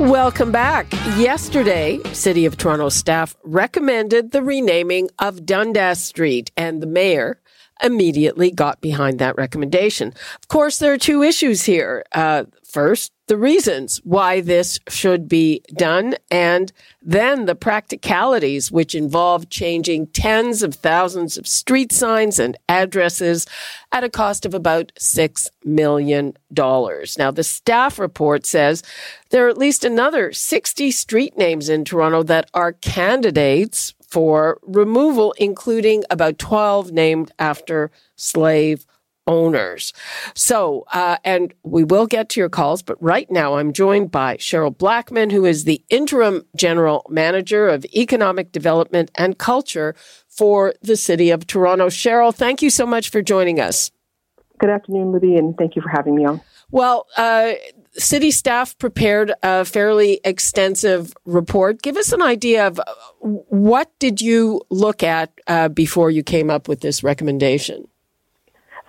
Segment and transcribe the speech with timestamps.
[0.00, 0.92] Welcome back.
[1.16, 7.40] Yesterday, City of Toronto staff recommended the renaming of Dundas Street, and the mayor
[7.80, 10.08] immediately got behind that recommendation.
[10.08, 12.04] Of course, there are two issues here.
[12.10, 19.48] Uh, first, the reasons why this should be done, and then the practicalities, which involve
[19.48, 23.46] changing tens of thousands of street signs and addresses
[23.92, 26.34] at a cost of about $6 million.
[26.56, 28.82] Now, the staff report says
[29.30, 35.34] there are at least another 60 street names in Toronto that are candidates for removal,
[35.38, 38.86] including about 12 named after slave
[39.26, 39.92] owners.
[40.34, 44.36] So, uh, and we will get to your calls, but right now I'm joined by
[44.36, 49.94] Cheryl Blackman, who is the interim general manager of economic development and culture
[50.28, 51.88] for the city of Toronto.
[51.88, 53.90] Cheryl, thank you so much for joining us.
[54.58, 56.40] Good afternoon, Libby, and thank you for having me on.
[56.70, 57.52] Well, uh,
[57.92, 61.82] city staff prepared a fairly extensive report.
[61.82, 62.80] Give us an idea of
[63.20, 67.86] what did you look at uh, before you came up with this recommendation?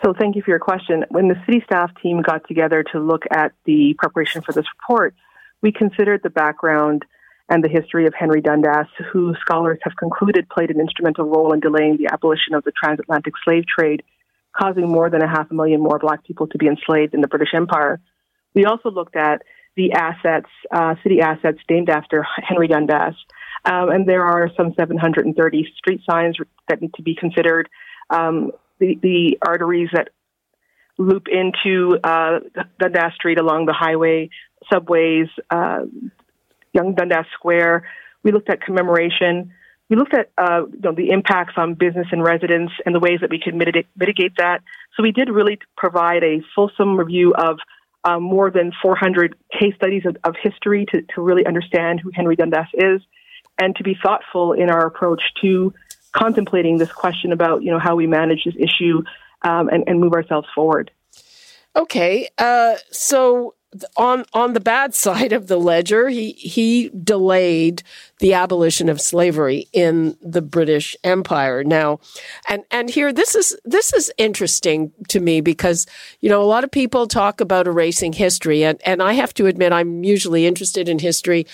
[0.05, 1.03] So thank you for your question.
[1.09, 5.15] When the city staff team got together to look at the preparation for this report,
[5.63, 7.05] we considered the background
[7.49, 11.59] and the history of Henry Dundas, who scholars have concluded played an instrumental role in
[11.59, 14.03] delaying the abolition of the transatlantic slave trade,
[14.55, 17.27] causing more than a half a million more black people to be enslaved in the
[17.27, 17.99] British Empire.
[18.53, 19.41] We also looked at
[19.75, 23.15] the assets, uh, city assets named after Henry Dundas.
[23.65, 26.37] Um, and there are some 730 street signs
[26.69, 27.67] that need to be considered.
[28.11, 30.09] Um, the, the arteries that
[30.97, 32.39] loop into uh,
[32.79, 34.29] Dundas Street along the highway,
[34.71, 35.81] subways, uh,
[36.73, 37.87] Yonge Dundas Square.
[38.23, 39.51] We looked at commemoration.
[39.89, 43.19] We looked at uh, you know, the impacts on business and residents and the ways
[43.21, 44.61] that we could mitigate, mitigate that.
[44.95, 47.59] So we did really provide a fulsome review of
[48.03, 52.35] um, more than 400 case studies of, of history to, to really understand who Henry
[52.35, 53.01] Dundas is
[53.59, 55.73] and to be thoughtful in our approach to
[56.15, 59.03] contemplating this question about you know how we manage this issue
[59.41, 60.89] um, and, and, move ourselves forward.
[61.75, 63.53] Okay, uh, so
[63.97, 67.83] on on the bad side of the ledger, he he delayed
[68.19, 71.63] the abolition of slavery in the British Empire.
[71.63, 71.99] Now,
[72.47, 75.85] and and here this is this is interesting to me because
[76.21, 79.47] you know a lot of people talk about erasing history, and and I have to
[79.47, 81.45] admit I'm usually interested in history.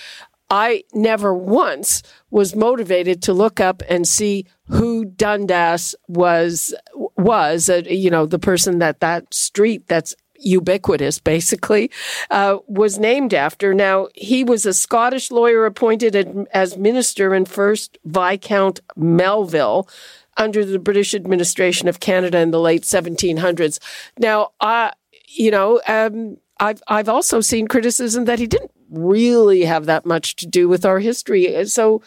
[0.52, 6.74] I never once was motivated to look up and see who Dundas was
[7.16, 11.90] was uh, you know the person that that street that's ubiquitous basically
[12.30, 13.72] uh, was named after.
[13.72, 19.88] Now he was a scottish lawyer appointed as minister and first viscount melville
[20.36, 23.78] under the british administration of canada in the late 1700s
[24.18, 24.90] now uh,
[25.28, 30.36] you know um, I've, I've also seen criticism that he didn't really have that much
[30.36, 31.64] to do with our history.
[31.66, 32.02] So,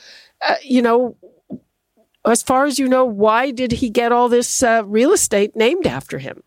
[0.47, 1.16] uh, you know,
[2.25, 5.88] as far as you know, why did he get all this uh, real estate named
[5.88, 6.44] after him?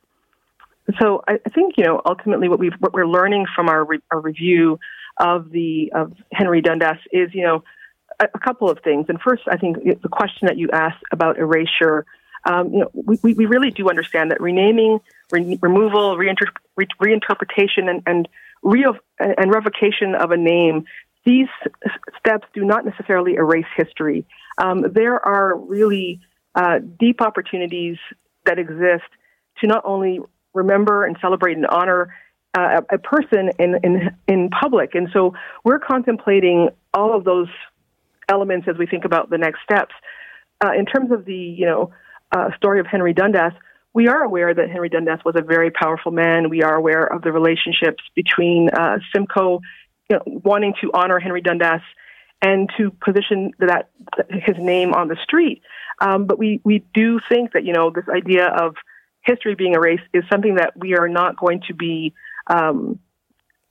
[0.98, 4.20] So I think you know ultimately what we what we're learning from our re- our
[4.20, 4.78] review
[5.18, 7.62] of the of Henry Dundas is you know
[8.18, 9.06] a, a, couple of things.
[9.08, 12.06] And first, I think the question that you asked about erasure,
[12.44, 15.00] um, you know, we, we really do understand that renaming,
[15.30, 18.28] re- removal, reinter- re- reinterpretation, and, and
[18.62, 18.86] re-
[19.18, 20.84] and revocation of a name,
[21.24, 21.48] these
[22.18, 24.26] steps do not necessarily erase history.
[24.62, 26.20] Um, there are really
[26.54, 27.96] uh, deep opportunities
[28.46, 29.04] that exist
[29.60, 30.20] to not only
[30.54, 32.14] remember and celebrate and honor
[32.56, 37.48] uh, a person in, in in public, and so we're contemplating all of those
[38.28, 39.94] elements as we think about the next steps.
[40.64, 41.92] Uh, in terms of the you know
[42.32, 43.52] uh, story of Henry Dundas,
[43.98, 46.50] we are aware that Henry Dundas was a very powerful man.
[46.50, 49.60] We are aware of the relationships between uh, Simcoe
[50.08, 51.80] you know, wanting to honor Henry Dundas
[52.40, 53.90] and to position that
[54.30, 55.62] his name on the street.
[56.00, 58.76] Um, but we, we do think that you know this idea of
[59.22, 62.14] history being erased is something that we are not going to be
[62.46, 63.00] um,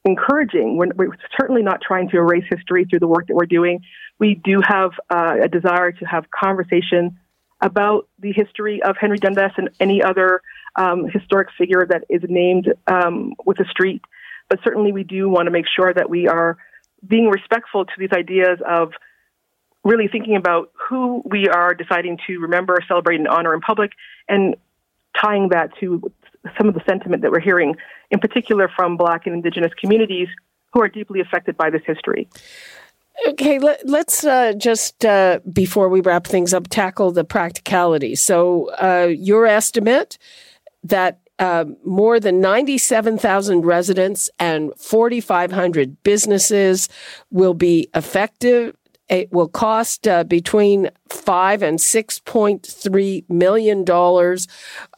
[0.04, 0.76] encouraging.
[0.76, 3.80] We're, we're, certainly not trying to erase history through the work that we're doing.
[4.20, 7.18] We do have uh, a desire to have conversation
[7.62, 10.42] about the history of Henry Dundas and any other
[10.76, 14.02] um, historic figure that is named um, with a street.
[14.50, 16.58] But certainly, we do want to make sure that we are
[17.06, 18.94] being respectful to these ideas of
[19.84, 23.92] really thinking about who we are deciding to remember, celebrate, and honor in public,
[24.28, 24.56] and
[25.20, 26.12] tying that to
[26.58, 27.76] some of the sentiment that we're hearing,
[28.12, 30.28] in particular from Black and Indigenous communities
[30.74, 32.28] who are deeply affected by this history.
[33.26, 38.16] Okay, let, us uh, just, uh, before we wrap things up, tackle the practicality.
[38.16, 40.18] So, uh, your estimate
[40.84, 46.90] that uh, more than 97,000 residents and 4,500 businesses
[47.32, 48.76] will be affected.
[49.10, 54.48] It will cost uh, between five and six point three million dollars.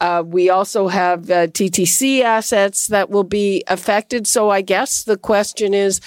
[0.00, 4.26] Uh, we also have TTC assets that will be affected.
[4.26, 6.00] So I guess the question is: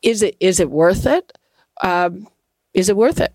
[0.00, 1.36] Is it is it worth it?
[1.82, 2.28] Um,
[2.72, 3.32] is it worth it?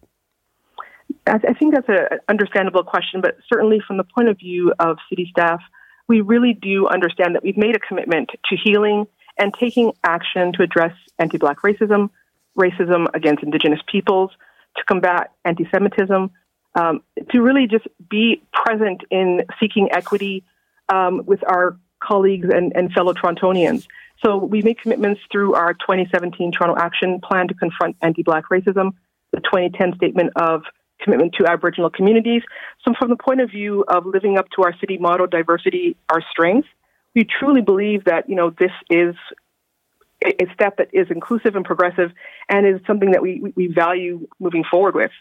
[1.28, 5.28] I, think that's an understandable question, but certainly from the point of view of city
[5.30, 5.62] staff,
[6.08, 9.06] we really do understand that we've made a commitment to healing
[9.38, 12.10] and taking action to address anti Black racism,
[12.58, 14.32] racism against Indigenous peoples,
[14.78, 16.32] to combat anti Semitism,
[16.76, 20.44] um, to really just be present in seeking equity
[20.90, 23.88] um, with our colleagues and, and fellow Torontonians.
[24.24, 28.92] So we made commitments through our 2017 Toronto Action Plan to confront anti Black racism,
[29.32, 30.64] the 2010 Statement of
[31.02, 32.42] Commitment to Aboriginal Communities.
[32.84, 36.22] So, from the point of view of living up to our city motto, diversity, our
[36.30, 36.68] strength,
[37.16, 39.16] we truly believe that you know this is
[40.26, 42.12] a step that is inclusive and progressive
[42.50, 45.12] and is something that we, we value moving forward with.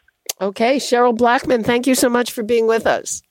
[0.40, 3.22] Okay, Cheryl Blackman, thank you so much for being with us.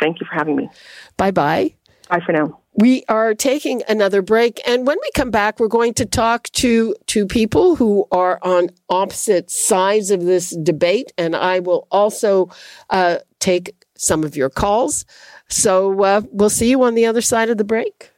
[0.00, 0.70] Thank you for having me.
[1.18, 1.74] Bye bye.
[2.08, 2.59] Bye for now.
[2.74, 4.60] We are taking another break.
[4.66, 8.70] And when we come back, we're going to talk to two people who are on
[8.88, 11.12] opposite sides of this debate.
[11.18, 12.48] And I will also
[12.88, 15.04] uh, take some of your calls.
[15.48, 18.10] So uh, we'll see you on the other side of the break.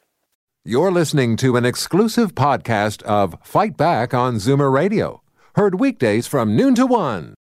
[0.64, 5.22] You're listening to an exclusive podcast of Fight Back on Zoomer Radio,
[5.56, 7.34] heard weekdays from noon to one.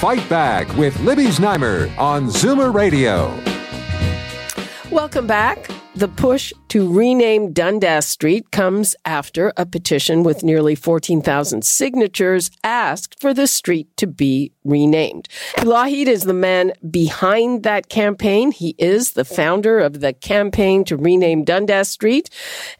[0.00, 3.49] Fight Back with Libby Znaimer on Zoomer Radio.
[4.90, 5.70] Welcome back.
[5.94, 13.20] The push to rename Dundas Street comes after a petition with nearly 14,000 signatures asked
[13.20, 15.28] for the street to be renamed.
[15.58, 18.50] Lochhead is the man behind that campaign.
[18.50, 22.28] He is the founder of the campaign to rename Dundas Street.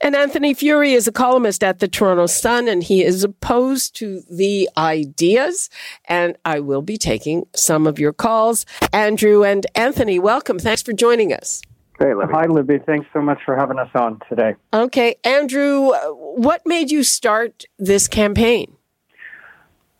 [0.00, 4.22] And Anthony Furey is a columnist at the Toronto Sun, and he is opposed to
[4.28, 5.70] the ideas.
[6.06, 8.66] And I will be taking some of your calls.
[8.92, 10.58] Andrew and Anthony, welcome.
[10.58, 11.62] Thanks for joining us.
[12.00, 12.32] Hey, Libby.
[12.32, 12.79] Hi, Libby.
[12.79, 14.55] Thanks so much for having us on today.
[14.73, 15.17] Okay.
[15.23, 18.73] Andrew, what made you start this campaign?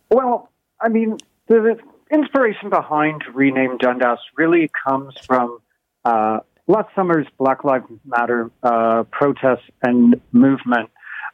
[0.09, 0.49] Well,
[0.81, 1.17] I mean,
[1.47, 1.77] the
[2.11, 5.59] inspiration behind Rename Dundas really comes from
[6.03, 10.89] uh, last summer's Black Lives Matter uh, protests and movement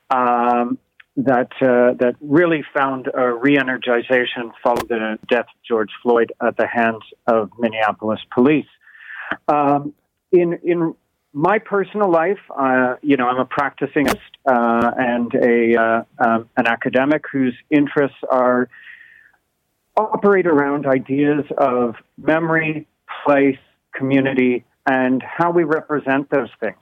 [0.09, 0.77] um,
[1.15, 6.67] that uh, that really found a re-energization following the death of George Floyd at the
[6.67, 8.67] hands of Minneapolis police.
[9.47, 9.93] Um,
[10.31, 10.95] in in
[11.33, 16.67] my personal life, uh, you know, I'm a practicing uh, and a uh, um, an
[16.67, 18.69] academic whose interests are
[19.95, 22.87] operate around ideas of memory,
[23.25, 23.57] place,
[23.93, 26.77] community, and how we represent those things.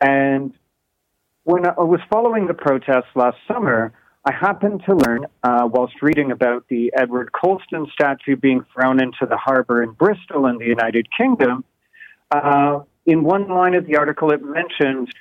[0.00, 0.52] And
[1.44, 3.92] when I was following the protests last summer,
[4.24, 9.26] I happened to learn, uh, whilst reading about the Edward Colston statue being thrown into
[9.28, 11.64] the harbor in Bristol in the United Kingdom,
[12.30, 15.12] uh, in one line of the article, it mentioned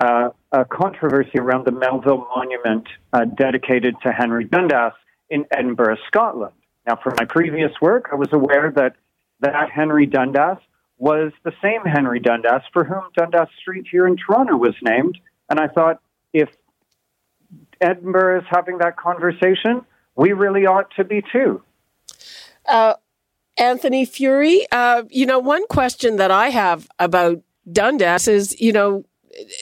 [0.00, 4.92] uh, a controversy around the Melville Monument uh, dedicated to Henry Dundas
[5.30, 6.54] in Edinburgh, Scotland.
[6.86, 8.96] Now, from my previous work, I was aware that
[9.40, 10.58] that Henry Dundas
[10.96, 15.18] was the same Henry Dundas for whom Dundas Street here in Toronto was named.
[15.50, 16.00] And I thought,
[16.32, 16.48] if
[17.80, 19.82] Edinburgh is having that conversation,
[20.16, 21.62] we really ought to be too.
[22.66, 22.94] Uh,
[23.56, 29.04] Anthony Furey, uh, you know, one question that I have about Dundas is, you know,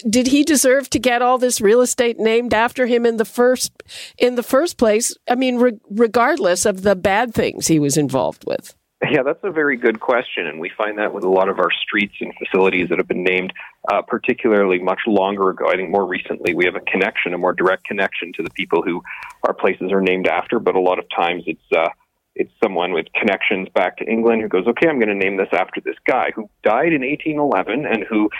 [0.08, 3.72] did he deserve to get all this real estate named after him in the first
[4.18, 5.14] in the first place?
[5.28, 8.74] I mean, re- regardless of the bad things he was involved with.
[9.10, 11.70] Yeah, that's a very good question, and we find that with a lot of our
[11.72, 13.52] streets and facilities that have been named,
[13.90, 15.68] uh, particularly much longer ago.
[15.68, 18.82] I think more recently we have a connection, a more direct connection to the people
[18.82, 19.02] who
[19.42, 20.60] our places are named after.
[20.60, 21.88] But a lot of times it's uh,
[22.34, 25.52] it's someone with connections back to England who goes, okay, I'm going to name this
[25.52, 28.30] after this guy who died in 1811 and who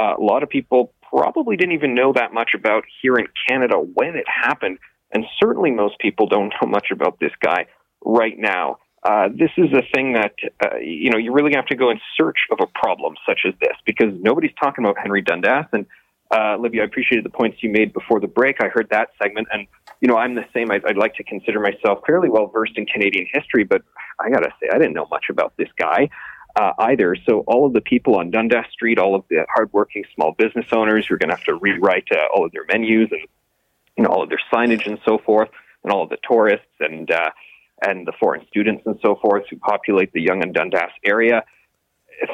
[0.00, 3.76] uh, a lot of people probably didn't even know that much about here in Canada
[3.76, 4.78] when it happened.
[5.12, 7.66] And certainly most people don't know much about this guy
[8.04, 8.78] right now.
[9.02, 11.98] Uh, this is a thing that, uh, you know, you really have to go in
[12.16, 15.64] search of a problem such as this because nobody's talking about Henry Dundas.
[15.72, 15.86] And
[16.30, 18.62] uh, Libby, I appreciated the points you made before the break.
[18.62, 19.48] I heard that segment.
[19.52, 19.66] And
[20.00, 20.70] you know, I'm the same.
[20.70, 23.82] I'd, I'd like to consider myself fairly well versed in Canadian history, but
[24.18, 26.08] I got to say, I didn't know much about this guy.
[26.56, 27.14] Uh, either.
[27.28, 31.06] So all of the people on Dundas Street, all of the hardworking small business owners
[31.06, 33.20] who are going to have to rewrite uh, all of their menus and
[33.96, 35.48] you know all of their signage and so forth,
[35.84, 37.30] and all of the tourists and uh,
[37.86, 41.44] and the foreign students and so forth who populate the Yonge and Dundas area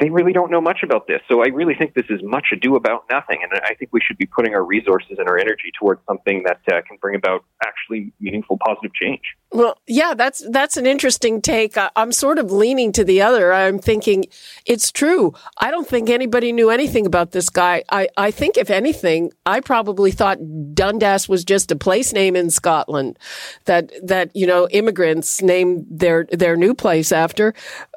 [0.01, 1.21] they really don't know much about this.
[1.29, 3.39] So I really think this is much ado about nothing.
[3.43, 6.61] And I think we should be putting our resources and our energy towards something that
[6.73, 9.23] uh, can bring about actually meaningful positive change.
[9.53, 11.77] Well, yeah, that's that's an interesting take.
[11.95, 13.53] I'm sort of leaning to the other.
[13.53, 14.27] I'm thinking
[14.67, 15.35] it's true.
[15.59, 17.85] I don't think anybody knew anything about this guy.
[17.91, 20.39] I, I think if anything, I probably thought
[20.75, 23.19] Dundas was just a place name in Scotland
[23.67, 27.55] that that you know immigrants named their their new place after.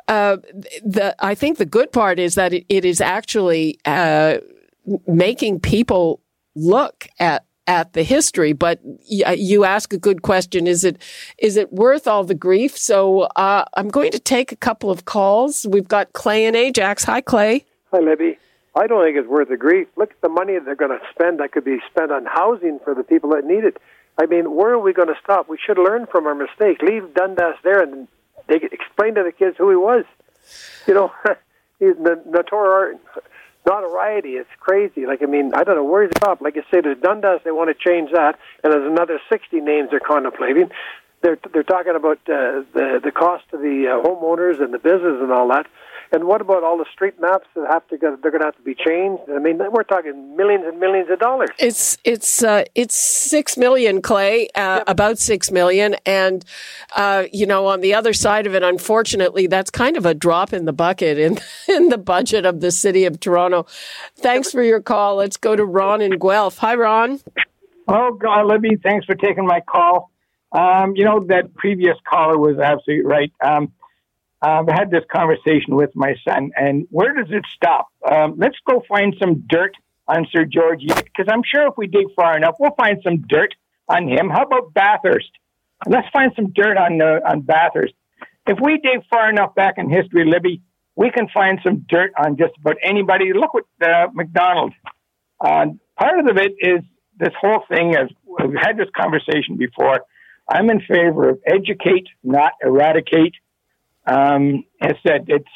[0.10, 0.38] Uh,
[0.84, 4.40] the I think the good part is that it, it is actually uh,
[5.08, 6.20] making people
[6.56, 8.52] look at at the history.
[8.54, 11.00] But you ask a good question: is it
[11.38, 12.76] is it worth all the grief?
[12.76, 15.68] So uh, I'm going to take a couple of calls.
[15.70, 17.04] We've got Clay and Ajax.
[17.04, 17.66] Hi, Clay.
[17.92, 18.40] Hi, Libby.
[18.76, 19.88] I don't think it's worth the grief.
[19.96, 22.96] Look at the money they're going to spend that could be spent on housing for
[22.96, 23.78] the people that need it.
[24.20, 25.48] I mean, where are we going to stop?
[25.50, 26.82] We should learn from our mistake.
[26.82, 28.08] Leave Dundas there and
[28.50, 30.06] they explain to the kids who he was.
[30.88, 31.12] You know,
[31.80, 33.00] he's notor
[33.66, 34.32] notoriety.
[34.32, 35.06] It's crazy.
[35.06, 36.42] Like I mean, I don't know where he's up.
[36.42, 37.42] Like I say, there's Dundas.
[37.44, 40.70] They want to change that, and there's another 60 names they're contemplating.
[41.22, 45.22] They're they're talking about uh, the the cost to the uh, homeowners and the business
[45.22, 45.68] and all that.
[46.12, 48.18] And what about all the street maps that have to go?
[48.22, 49.24] They're going to have to be changed.
[49.30, 51.50] I mean, we're talking millions and millions of dollars.
[51.60, 54.84] It's it's uh, it's six million, Clay, uh, yep.
[54.88, 56.44] about six million, and
[56.96, 60.52] uh, you know, on the other side of it, unfortunately, that's kind of a drop
[60.52, 61.38] in the bucket in
[61.68, 63.68] in the budget of the city of Toronto.
[64.18, 65.18] Thanks for your call.
[65.18, 66.58] Let's go to Ron in Guelph.
[66.58, 67.20] Hi, Ron.
[67.88, 70.12] Oh God, Libby, thanks for taking my call.
[70.52, 73.32] Um, you know that previous caller was absolutely right.
[73.44, 73.72] Um,
[74.42, 77.90] um, I had this conversation with my son, and where does it stop?
[78.10, 79.76] Um, let's go find some dirt
[80.08, 83.54] on Sir George because I'm sure if we dig far enough, we'll find some dirt
[83.90, 84.30] on him.
[84.30, 85.32] How about Bathurst?
[85.88, 87.94] Let's find some dirt on uh, on Bathurst.
[88.48, 90.62] If we dig far enough back in history, Libby,
[90.96, 93.32] we can find some dirt on just about anybody.
[93.34, 94.74] Look at uh, Macdonald.
[95.40, 95.68] Uh,
[95.98, 96.82] part of it is
[97.18, 97.96] this whole thing.
[97.96, 100.02] As we've had this conversation before,
[100.50, 103.36] I'm in favor of educate, not eradicate.
[104.10, 104.64] Um,
[105.06, 105.48] said it's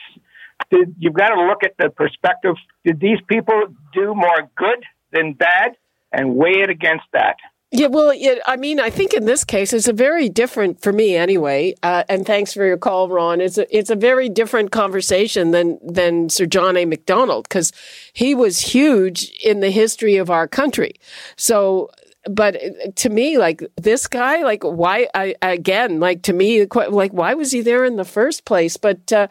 [1.00, 2.56] you've got to look at the perspective.
[2.86, 5.72] Did these people do more good than bad,
[6.12, 7.38] and weigh it against that?
[7.76, 10.94] Yeah, well, it, I mean, I think in this case, it's a very different for
[10.94, 11.74] me anyway.
[11.82, 13.42] Uh, and thanks for your call, Ron.
[13.42, 16.86] It's a, it's a very different conversation than than Sir John A.
[16.86, 17.72] Macdonald because
[18.14, 20.94] he was huge in the history of our country.
[21.36, 21.90] So
[22.30, 22.58] but
[22.96, 25.08] to me, like this guy, like why?
[25.14, 28.78] I again, like to me, like why was he there in the first place?
[28.78, 29.28] But uh,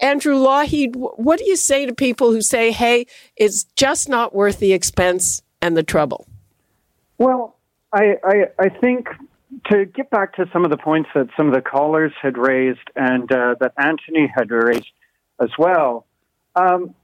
[0.00, 4.58] Andrew Lochhead, what do you say to people who say, "Hey, it's just not worth
[4.58, 6.26] the expense and the trouble"?
[7.18, 7.56] Well,
[7.92, 9.08] I I, I think
[9.66, 12.88] to get back to some of the points that some of the callers had raised
[12.94, 14.90] and uh, that Anthony had raised
[15.40, 16.06] as well.
[16.54, 16.94] Um,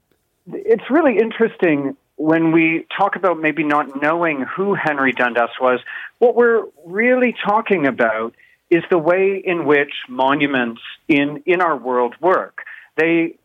[0.47, 5.79] it's really interesting when we talk about maybe not knowing who Henry Dundas was,
[6.19, 8.33] what we're really talking about
[8.69, 12.63] is the way in which monuments in, in our world work.
[12.97, 13.37] They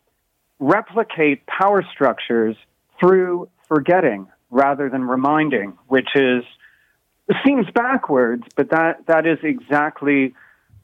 [0.59, 2.55] replicate power structures
[2.99, 6.43] through forgetting rather than reminding, which is
[7.45, 10.33] seems backwards, but that, that is exactly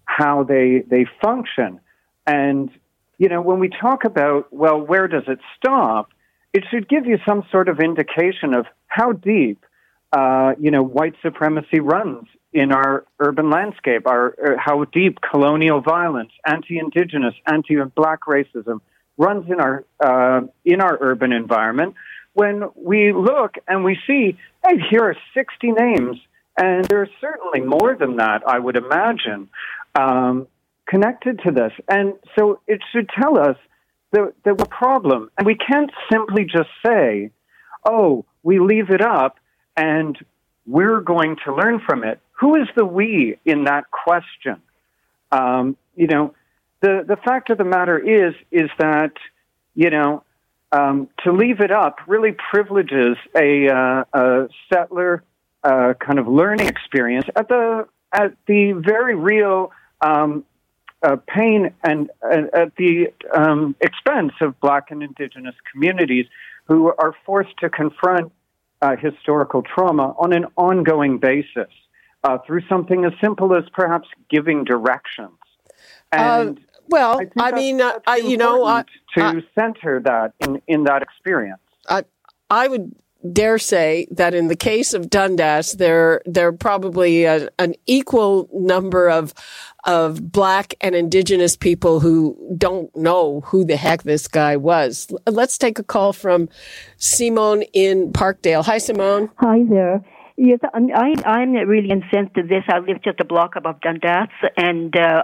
[0.05, 1.79] how they they function.
[2.27, 2.69] And
[3.17, 6.11] you know, when we talk about well, where does it stop?
[6.55, 9.65] It should give you some sort of indication of how deep,
[10.13, 15.81] uh, you know, white supremacy runs in our urban landscape, our, uh, how deep colonial
[15.81, 18.79] violence, anti-indigenous, anti-black racism
[19.17, 21.93] runs in our uh, in our urban environment.
[22.31, 26.17] When we look and we see, hey, here are 60 names,
[26.57, 29.49] and there's certainly more than that, I would imagine,
[29.93, 30.47] um,
[30.87, 31.73] connected to this.
[31.89, 33.57] And so it should tell us
[34.15, 35.29] there, there were problems.
[35.37, 37.31] And we can't simply just say,
[37.85, 39.37] oh, we leave it up
[39.75, 40.17] and
[40.65, 42.19] we're going to learn from it.
[42.39, 44.61] Who is the we in that question?
[45.31, 46.33] Um, you know,
[46.81, 49.11] the, the fact of the matter is, is that,
[49.75, 50.23] you know,
[50.71, 55.23] um, to leave it up really privileges a, uh, a settler
[55.63, 60.45] uh, kind of learning experience at the at the very real um,
[61.05, 66.25] uh, pain and uh, at the um, expense of black and indigenous communities
[66.67, 68.31] who are forced to confront
[68.81, 71.71] uh, historical trauma on an ongoing basis.
[72.25, 75.37] uh, through something as simple as perhaps giving directions.
[76.11, 78.83] And uh, well, I, I mean, uh, I, you know,
[79.15, 81.61] to center that in, in that experience.
[81.87, 82.03] I,
[82.49, 82.95] I would
[83.31, 88.49] dare say that in the case of Dundas, there there are probably a, an equal
[88.53, 89.33] number of
[89.85, 95.07] of black and indigenous people who don't know who the heck this guy was.
[95.27, 96.49] Let's take a call from
[96.97, 98.65] Simone in Parkdale.
[98.65, 99.29] Hi, Simone.
[99.37, 100.03] Hi there.
[100.37, 102.63] Yes, I, I'm really incensed at this.
[102.67, 104.27] I live just a block above Dundas,
[104.57, 105.23] and uh,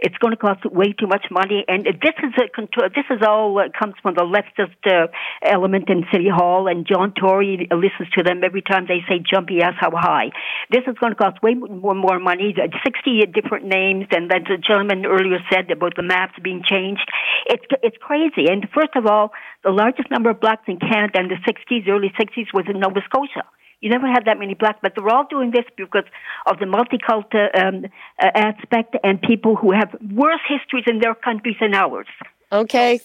[0.00, 1.64] it's going to cost way too much money.
[1.68, 2.88] And this is a control.
[2.92, 5.06] This is all uh, comes from the leftist uh,
[5.46, 9.62] element in City Hall, and John Tory listens to them every time they say "jumpy
[9.62, 10.30] ass how high."
[10.68, 12.52] This is going to cost way more, more money.
[12.82, 17.06] Sixty different names, and as the gentleman earlier said about the maps being changed,
[17.46, 18.50] it's it's crazy.
[18.50, 19.30] And first of all,
[19.62, 22.98] the largest number of blacks in Canada in the '60s, early '60s, was in Nova
[23.06, 23.46] Scotia.
[23.80, 26.04] You never had that many blacks, but they're all doing this because
[26.46, 27.86] of the multicultural um,
[28.22, 32.06] uh, aspect and people who have worse histories in their countries than ours.
[32.52, 33.00] Okay.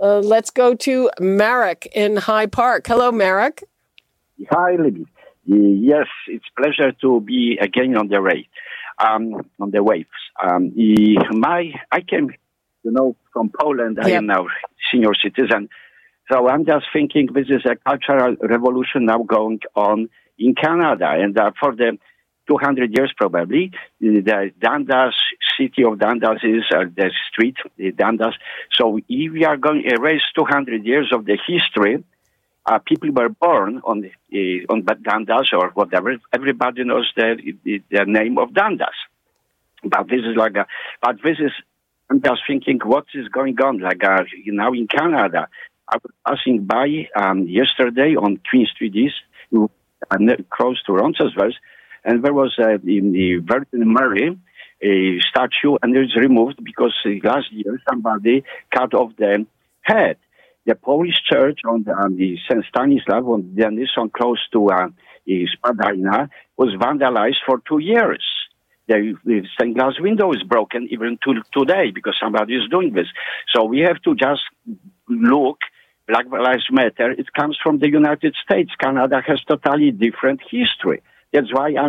[0.00, 2.86] Uh, let's go to Marek in High Park.
[2.86, 3.64] Hello, Marek.
[4.50, 5.06] Hi, Libby.
[5.44, 8.48] Yes, it's pleasure to be again on the way,
[8.98, 10.08] um, on the waves.
[10.42, 10.72] Um,
[11.32, 12.30] my, I came,
[12.84, 13.96] you know, from Poland.
[13.98, 14.06] Yep.
[14.06, 14.46] I am now
[14.92, 15.68] senior citizen.
[16.30, 20.08] So I'm just thinking this is a cultural revolution now going on
[20.38, 21.08] in Canada.
[21.10, 21.98] And uh, for the
[22.46, 25.14] 200 years probably, the Dundas,
[25.58, 28.34] city of Dundas is uh, the street, the Dundas.
[28.72, 32.04] So if we are going to erase 200 years of the history,
[32.66, 36.16] uh, people were born on uh, on Dundas or whatever.
[36.32, 38.94] Everybody knows the, the, the name of Dundas.
[39.82, 40.66] But this is like a,
[41.00, 41.52] but this is
[42.10, 45.48] I'm just thinking what is going on, like uh, in Canada.
[45.90, 49.16] I was passing by um, yesterday on Queen Street East,
[49.52, 50.16] uh,
[50.48, 51.56] close to Roncesvalles,
[52.04, 54.38] and there was uh, in the Virgin Mary
[54.82, 56.94] a statue, and it was removed because
[57.24, 58.44] last year somebody
[58.74, 59.46] cut off the
[59.82, 60.16] head.
[60.64, 62.64] The Polish church on the, on the St.
[62.68, 64.88] Stanislav on Denison, close to uh,
[65.26, 68.22] Spadina, was vandalized for two years
[68.90, 73.06] the stained glass window is broken even to today because somebody is doing this.
[73.54, 74.42] So we have to just
[75.08, 75.58] look
[76.06, 78.70] Black Lives Matter, it comes from the United States.
[78.80, 81.02] Canada has totally different history.
[81.32, 81.88] That's why I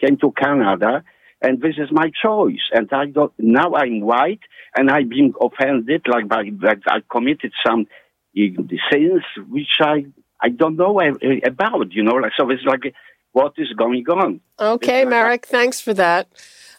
[0.00, 1.04] came to Canada,
[1.40, 2.64] and this is my choice.
[2.72, 3.04] And I
[3.38, 4.40] now I'm white,
[4.76, 7.86] and I've been offended, like by, like I committed some
[8.34, 10.06] sins which I
[10.40, 11.92] I don't know about.
[11.92, 12.94] You know, like so it's like
[13.32, 14.40] what is going on.
[14.58, 16.28] Okay, Marek, thanks for that.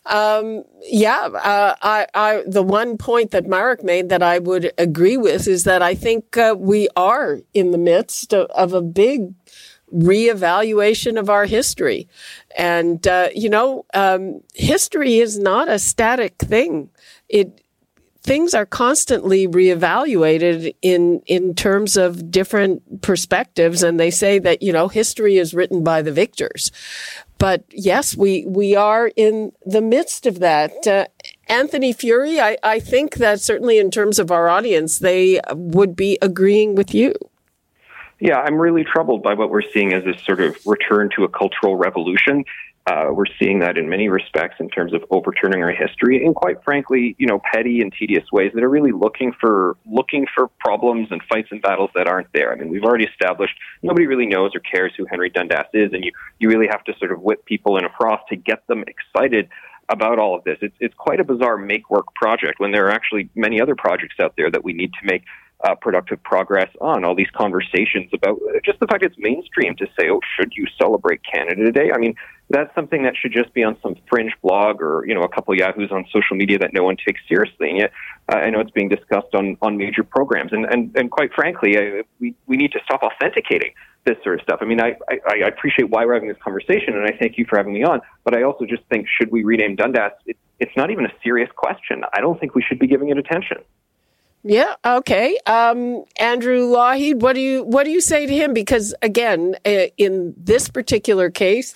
[0.06, 5.18] Um, yeah, uh, I, I, the one point that Marek made that I would agree
[5.18, 9.34] with is that I think uh, we are in the midst of, of, a big
[9.94, 12.08] reevaluation of our history.
[12.58, 16.90] And, uh, you know, um, history is not a static thing.
[17.30, 17.62] It,
[18.24, 24.72] things are constantly reevaluated in in terms of different perspectives and they say that you
[24.72, 26.72] know history is written by the victors
[27.42, 30.86] but yes, we, we are in the midst of that.
[30.86, 31.08] Uh,
[31.48, 36.20] Anthony Furey, I, I think that certainly in terms of our audience, they would be
[36.22, 37.16] agreeing with you.
[38.20, 41.28] Yeah, I'm really troubled by what we're seeing as this sort of return to a
[41.28, 42.46] cultural revolution.
[42.88, 46.64] Uh, we're seeing that in many respects in terms of overturning our history, and quite
[46.64, 51.08] frankly, you know, petty and tedious ways that are really looking for looking for problems
[51.12, 52.52] and fights and battles that aren't there.
[52.52, 56.04] I mean, we've already established nobody really knows or cares who Henry Dundas is, and
[56.04, 58.84] you you really have to sort of whip people in a froth to get them
[58.88, 59.48] excited
[59.90, 60.58] about all of this.
[60.62, 64.16] It's it's quite a bizarre make work project when there are actually many other projects
[64.20, 65.24] out there that we need to make
[65.64, 67.04] uh, productive progress on.
[67.04, 71.22] All these conversations about just the fact it's mainstream to say, oh, should you celebrate
[71.24, 71.92] Canada Day?
[71.94, 72.16] I mean,
[72.52, 75.54] that's something that should just be on some fringe blog or you know a couple
[75.54, 77.70] of yahoos on social media that no one takes seriously.
[77.70, 77.92] And yet,
[78.32, 80.52] uh, I know it's being discussed on on major programs.
[80.52, 83.72] And and and quite frankly, I, we we need to stop authenticating
[84.06, 84.60] this sort of stuff.
[84.62, 87.46] I mean, I, I, I appreciate why we're having this conversation, and I thank you
[87.48, 88.02] for having me on.
[88.24, 90.14] But I also just think, should we rename Dundas?
[90.26, 92.04] It, it's not even a serious question.
[92.14, 93.58] I don't think we should be giving it attention.
[94.44, 94.74] Yeah.
[94.84, 95.38] Okay.
[95.46, 98.54] Um, Andrew Lochhead, what do you what do you say to him?
[98.54, 101.76] Because again, uh, in this particular case,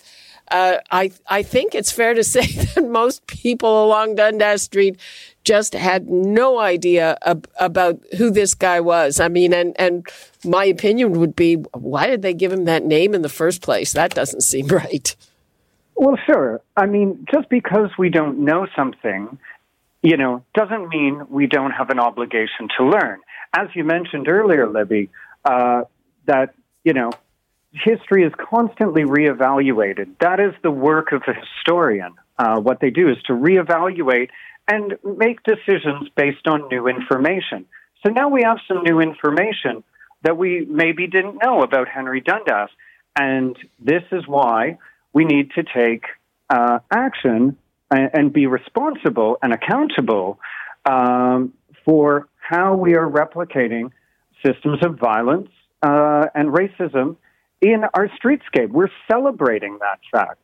[0.52, 5.00] uh, I I think it's fair to say that most people along Dundas Street
[5.44, 9.20] just had no idea ab- about who this guy was.
[9.20, 10.08] I mean, and and
[10.44, 13.94] my opinion would be, why did they give him that name in the first place?
[13.94, 15.16] That doesn't seem right.
[15.96, 16.62] Well, sure.
[16.76, 19.38] I mean, just because we don't know something
[20.06, 23.20] you know, doesn't mean we don't have an obligation to learn.
[23.58, 25.10] As you mentioned earlier, Libby,
[25.44, 25.82] uh,
[26.28, 26.54] that,
[26.84, 27.10] you know,
[27.84, 30.18] history is constantly reevaluated.
[30.20, 32.14] That is the work of a historian.
[32.38, 34.30] Uh, what they do is to reevaluate
[34.68, 37.66] and make decisions based on new information.
[38.06, 39.84] So now we have some new information
[40.24, 42.70] that we maybe didn't know about Henry Dundas.
[43.18, 44.78] And this is why
[45.14, 46.06] we need to take
[46.50, 47.58] uh, action
[47.92, 50.40] and, and, be responsible and accountable
[50.86, 51.54] um,
[51.86, 53.92] for how we are replicating
[54.46, 55.50] systems of violence
[55.82, 57.16] uh, and racism
[57.62, 58.70] in our streetscape.
[58.70, 60.42] We're celebrating that fact.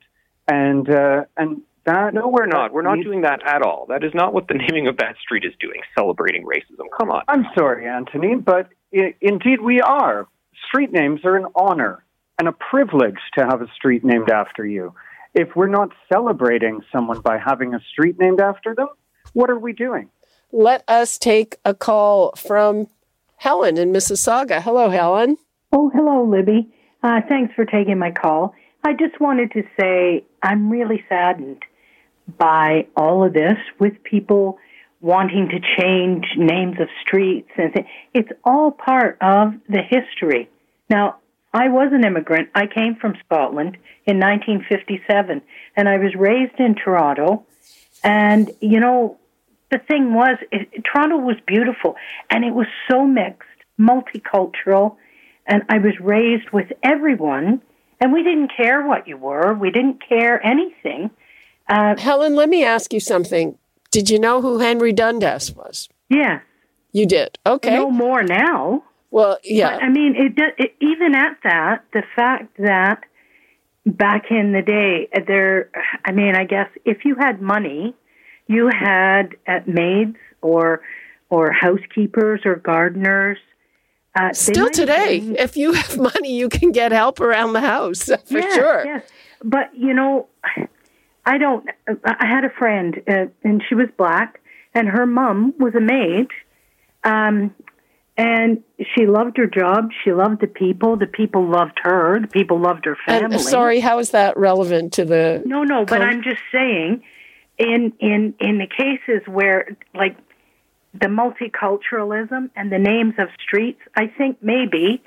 [0.47, 2.73] And, uh, and that, no, we're not.
[2.73, 3.85] We're not doing that at all.
[3.89, 6.85] That is not what the naming of that street is doing, celebrating racism.
[6.97, 7.23] Come on.
[7.27, 10.27] I'm sorry, Anthony, but I- indeed we are.
[10.67, 12.03] Street names are an honor
[12.37, 14.93] and a privilege to have a street named after you.
[15.33, 18.87] If we're not celebrating someone by having a street named after them,
[19.33, 20.09] what are we doing?
[20.51, 22.87] Let us take a call from
[23.37, 24.61] Helen in Mississauga.
[24.61, 25.37] Hello, Helen.
[25.71, 26.67] Oh, hello, Libby.
[27.03, 28.53] Uh, thanks for taking my call.
[28.83, 31.63] I just wanted to say I'm really saddened
[32.37, 34.59] by all of this with people
[35.01, 40.49] wanting to change names of streets and th- it's all part of the history.
[40.89, 41.17] Now,
[41.53, 42.49] I was an immigrant.
[42.53, 45.41] I came from Scotland in 1957
[45.75, 47.45] and I was raised in Toronto.
[48.03, 49.17] And, you know,
[49.71, 51.95] the thing was, it, Toronto was beautiful
[52.29, 54.97] and it was so mixed, multicultural.
[55.51, 57.61] And I was raised with everyone
[57.99, 59.53] and we didn't care what you were.
[59.53, 61.11] We didn't care anything.
[61.67, 63.57] Uh, Helen, let me ask you something.
[63.91, 65.89] Did you know who Henry Dundas was?
[66.09, 66.39] Yeah.
[66.93, 67.37] You did.
[67.45, 67.75] Okay.
[67.75, 68.83] No more now.
[69.11, 69.75] Well, yeah.
[69.75, 73.03] But, I mean, it, it, even at that, the fact that
[73.85, 75.69] back in the day, there,
[76.05, 77.93] I mean, I guess if you had money,
[78.47, 80.81] you had uh, maids or
[81.29, 83.37] or housekeepers or gardeners.
[84.13, 88.03] Uh, Still today, been, if you have money, you can get help around the house
[88.25, 88.85] for yes, sure.
[88.85, 89.03] Yes,
[89.43, 90.27] but you know,
[91.25, 91.65] I don't.
[91.87, 94.41] I had a friend, uh, and she was black,
[94.73, 96.27] and her mom was a maid,
[97.05, 97.55] um,
[98.17, 98.63] and
[98.95, 99.91] she loved her job.
[100.03, 100.97] She loved the people.
[100.97, 102.19] The people loved her.
[102.19, 103.35] The people loved her family.
[103.35, 105.41] And, sorry, how is that relevant to the?
[105.45, 105.85] No, no.
[105.85, 107.01] But I'm just saying,
[107.57, 110.17] in in in the cases where like
[110.93, 115.01] the multiculturalism and the names of streets, I think maybe.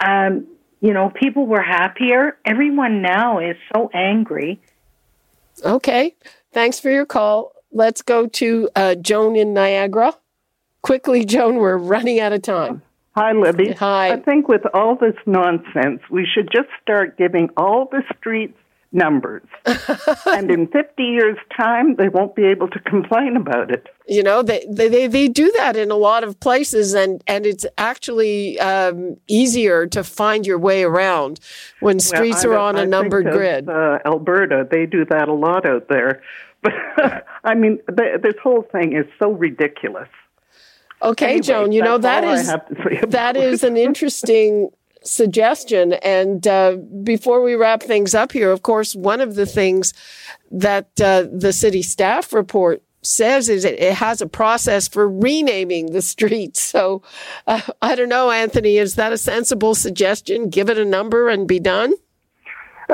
[0.00, 0.46] Um,
[0.80, 2.36] you know, people were happier.
[2.44, 4.60] Everyone now is so angry
[5.62, 6.14] Okay.
[6.52, 7.52] Thanks for your call.
[7.72, 10.14] Let's go to uh, Joan in Niagara.
[10.82, 12.82] Quickly, Joan, we're running out of time.
[13.14, 13.72] Hi, Libby.
[13.72, 14.12] Hi.
[14.12, 18.58] I think with all this nonsense, we should just start giving all the streets
[18.94, 19.42] numbers.
[20.26, 23.88] and in 50 years' time, they won't be able to complain about it.
[24.06, 27.66] You know, they, they, they do that in a lot of places, and, and it's
[27.76, 31.40] actually um, easier to find your way around
[31.80, 33.68] when streets well, are on a numbered grid.
[33.68, 36.22] Uh, Alberta, they do that a lot out there.
[36.62, 36.72] But
[37.44, 40.08] I mean, th- this whole thing is so ridiculous.
[41.02, 42.46] Okay, anyway, Joan, you know that is
[43.08, 44.70] that is an interesting
[45.04, 45.94] suggestion.
[45.94, 49.92] And uh, before we wrap things up here, of course, one of the things
[50.50, 56.02] that uh, the city staff report says is it, has a process for renaming the
[56.02, 56.62] streets.
[56.62, 57.02] So
[57.46, 60.48] uh, I don't know, Anthony, is that a sensible suggestion?
[60.48, 61.94] Give it a number and be done?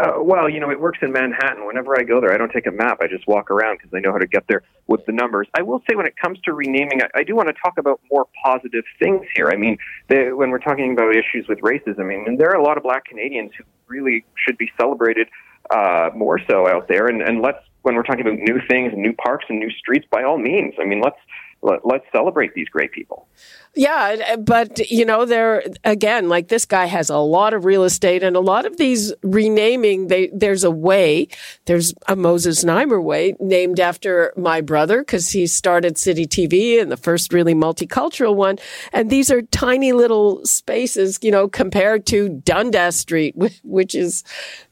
[0.00, 1.66] Uh, well, you know, it works in Manhattan.
[1.66, 3.00] Whenever I go there, I don't take a map.
[3.02, 5.46] I just walk around because I know how to get there with the numbers.
[5.54, 8.00] I will say, when it comes to renaming, I, I do want to talk about
[8.10, 9.48] more positive things here.
[9.52, 9.76] I mean,
[10.08, 12.82] the, when we're talking about issues with racism, I mean, there are a lot of
[12.82, 15.28] Black Canadians who really should be celebrated
[15.70, 17.06] uh, more so out there.
[17.08, 20.22] And, and let's, when we're talking about new things, new parks, and new streets, by
[20.22, 21.20] all means, I mean, let's
[21.62, 23.28] let, us celebrate these great people.
[23.74, 28.22] Yeah, but you know, there again, like this guy has a lot of real estate,
[28.22, 30.08] and a lot of these renaming.
[30.08, 31.28] They, there's a way.
[31.66, 36.90] There's a Moses Znaimer way, named after my brother because he started City TV and
[36.90, 38.58] the first really multicultural one.
[38.92, 44.24] And these are tiny little spaces, you know, compared to Dundas Street, which is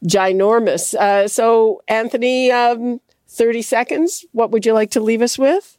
[0.04, 0.94] ginormous.
[0.94, 4.24] Uh, so, Anthony, um, thirty seconds.
[4.32, 5.77] What would you like to leave us with?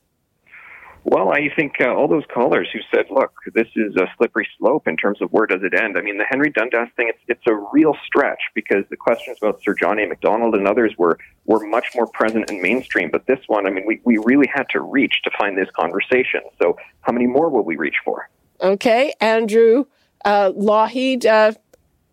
[1.06, 4.88] Well, I think uh, all those callers who said, "Look, this is a slippery slope
[4.88, 7.56] in terms of where does it end." I mean, the Henry Dundas thing—it's it's a
[7.72, 10.06] real stretch because the questions about Sir John A.
[10.08, 13.10] Macdonald and others were were much more present and mainstream.
[13.12, 16.42] But this one, I mean, we we really had to reach to find this conversation.
[16.62, 18.30] So, how many more will we reach for?
[18.62, 19.86] Okay, Andrew
[20.26, 21.54] uh, Lochhead, uh,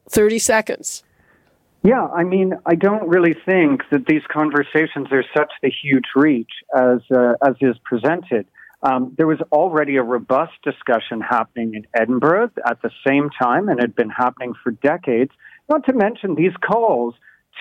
[0.09, 1.03] thirty seconds.
[1.83, 6.51] Yeah, I mean, I don't really think that these conversations are such a huge reach
[6.75, 8.47] as uh, as is presented.
[8.87, 13.81] Um, there was already a robust discussion happening in Edinburgh at the same time and
[13.81, 15.33] had been happening for decades.
[15.69, 17.15] Not to mention, these calls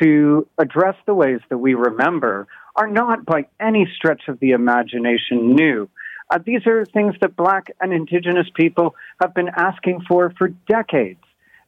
[0.04, 5.56] to address the ways that we remember are not by any stretch of the imagination
[5.56, 5.90] new.
[6.30, 11.24] Uh, these are things that Black and Indigenous people have been asking for for decades.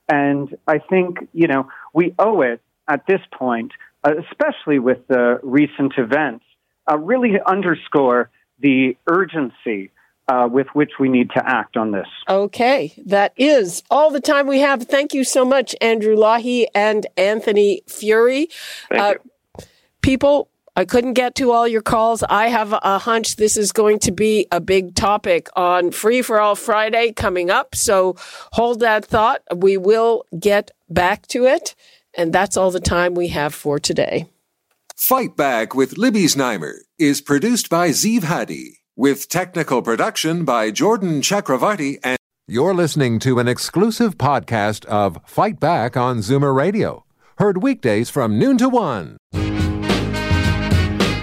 [0.07, 3.71] And I think, you know, we owe it at this point,
[4.03, 6.45] uh, especially with the recent events,
[6.91, 9.91] uh, really underscore the urgency
[10.27, 12.07] uh, with which we need to act on this.
[12.27, 14.83] Okay, that is all the time we have.
[14.83, 18.47] Thank you so much, Andrew Lochhead and Anthony Furey.
[18.91, 19.15] Uh,
[20.01, 22.23] people, I couldn't get to all your calls.
[22.23, 26.39] I have a hunch this is going to be a big topic on Free for
[26.39, 27.73] All Friday coming up.
[27.73, 28.15] So
[28.51, 29.41] hold that thought.
[29.55, 31.73] We will get back to it.
[32.13, 34.27] And that's all the time we have for today.
[34.97, 41.21] Fight Back with Libby Znaimer is produced by Zeev Hadi with technical production by Jordan
[41.21, 47.05] Chakravarti and you're listening to an exclusive podcast of Fight Back on Zoomer Radio,
[47.37, 49.17] heard weekdays from noon to 1.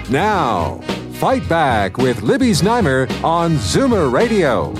[0.09, 0.79] Now,
[1.15, 4.73] Fight Back with Libby Znaimer on Zoomer Radio.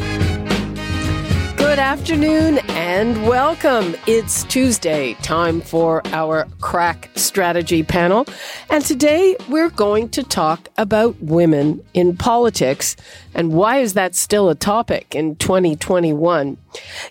[1.76, 3.98] Good afternoon and welcome.
[4.08, 8.26] It's Tuesday, time for our crack strategy panel.
[8.70, 12.96] And today we're going to talk about women in politics
[13.34, 16.56] and why is that still a topic in 2021?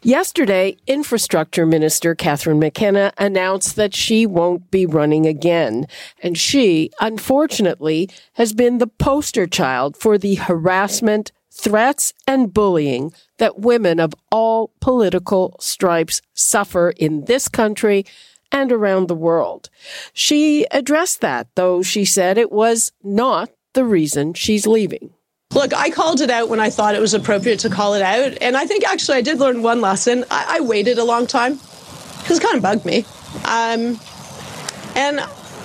[0.03, 5.87] Yesterday, Infrastructure Minister Catherine McKenna announced that she won't be running again.
[6.23, 13.61] And she, unfortunately, has been the poster child for the harassment, threats and bullying that
[13.61, 18.05] women of all political stripes suffer in this country
[18.51, 19.71] and around the world.
[20.13, 25.11] She addressed that, though she said it was not the reason she's leaving.
[25.53, 28.37] Look, I called it out when I thought it was appropriate to call it out.
[28.41, 30.25] And I think actually I did learn one lesson.
[30.31, 31.55] I, I waited a long time
[32.19, 33.05] because it kind of bugged me.
[33.45, 34.01] Um,
[34.97, 35.21] and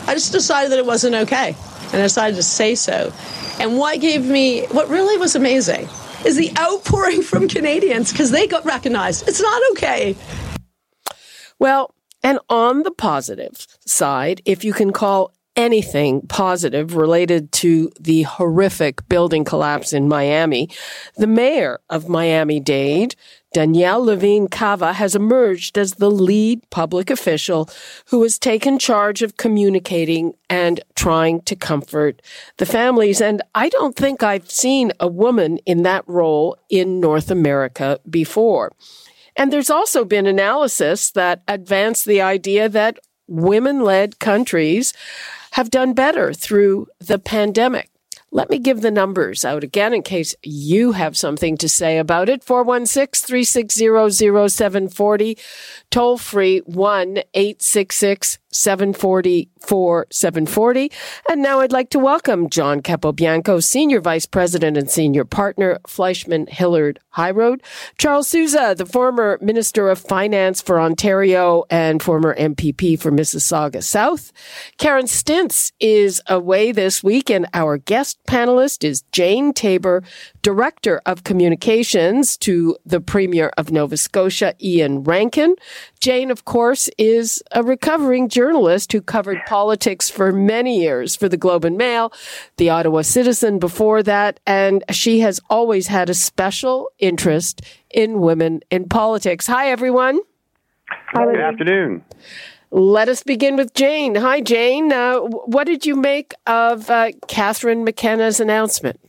[0.08, 1.56] I just decided that it wasn't okay.
[1.86, 3.12] And I decided to say so.
[3.59, 5.87] And what gave me, what really was amazing,
[6.25, 9.27] is the outpouring from Canadians because they got recognized.
[9.27, 10.15] It's not okay.
[11.59, 11.93] Well,
[12.23, 19.07] and on the positive side, if you can call anything positive related to the horrific
[19.09, 20.69] building collapse in Miami,
[21.17, 23.15] the mayor of Miami Dade,
[23.53, 27.69] Daniella Levine Cava, has emerged as the lead public official
[28.07, 32.21] who has taken charge of communicating and trying to comfort
[32.57, 33.21] the families.
[33.21, 38.71] And I don't think I've seen a woman in that role in North America before.
[39.35, 44.93] And there's also been analysis that advanced the idea that women led countries
[45.51, 47.89] have done better through the pandemic.
[48.31, 52.29] Let me give the numbers out again in case you have something to say about
[52.29, 52.43] it.
[52.43, 55.37] 416 360 0740,
[55.89, 60.91] toll free 1 866 740 4740.
[61.29, 66.47] And now I'd like to welcome John Capobianco, Senior Vice President and Senior Partner, Fleishman
[66.47, 67.62] Hillard High Road.
[67.97, 74.31] Charles Sousa, the former Minister of Finance for Ontario and former MPP for Mississauga South.
[74.77, 80.03] Karen Stintz is away this week, and our guest panelist is Jane Taber,
[80.41, 85.55] Director of Communications to the Premier of Nova Scotia, Ian Rankin.
[85.99, 91.35] Jane, of course, is a recovering journalist who covered politics for many years for the
[91.35, 92.13] Globe and Mail,
[92.55, 98.62] the Ottawa Citizen before that, and she has always had a special interest in women
[98.69, 99.47] in politics.
[99.47, 100.21] Hi, everyone.
[100.88, 102.05] Hi, Good afternoon.
[102.71, 104.15] Let us begin with Jane.
[104.15, 104.93] Hi, Jane.
[104.93, 109.01] Uh, what did you make of uh, Catherine McKenna's announcement?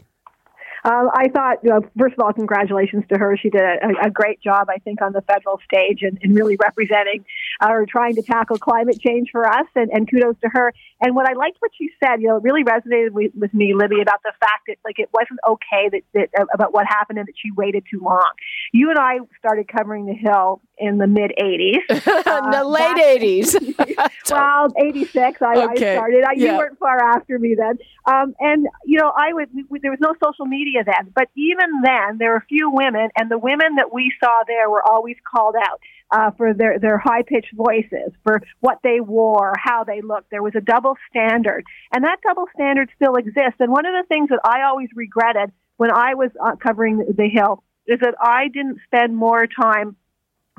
[0.85, 3.37] Um, I thought, you know, first of all, congratulations to her.
[3.37, 6.57] She did a, a great job, I think, on the federal stage and, and really
[6.57, 7.25] representing
[7.61, 9.67] uh, or trying to tackle climate change for us.
[9.75, 10.73] And, and kudos to her.
[11.01, 13.75] And what I liked what she said, you know, it really resonated with, with me,
[13.75, 17.29] Libby, about the fact that like it wasn't okay that, that about what happened and
[17.29, 18.31] that she waited too long.
[18.73, 21.79] You and I started covering the Hill in the mid 80s.
[22.31, 24.11] Uh, the late 80s.
[24.31, 25.93] well, 86, I, okay.
[25.93, 26.25] I started.
[26.25, 26.53] I, yeah.
[26.53, 27.79] You weren't far after me then.
[28.07, 31.13] Um, and, you know, I would, we, there was no social media then.
[31.15, 34.71] But even then, there were a few women, and the women that we saw there
[34.71, 35.81] were always called out.
[36.13, 40.29] Uh, for their, their high pitched voices, for what they wore, how they looked.
[40.31, 41.65] There was a double standard.
[41.95, 43.61] And that double standard still exists.
[43.61, 47.29] And one of the things that I always regretted when I was uh, covering the
[47.29, 49.95] Hill is that I didn't spend more time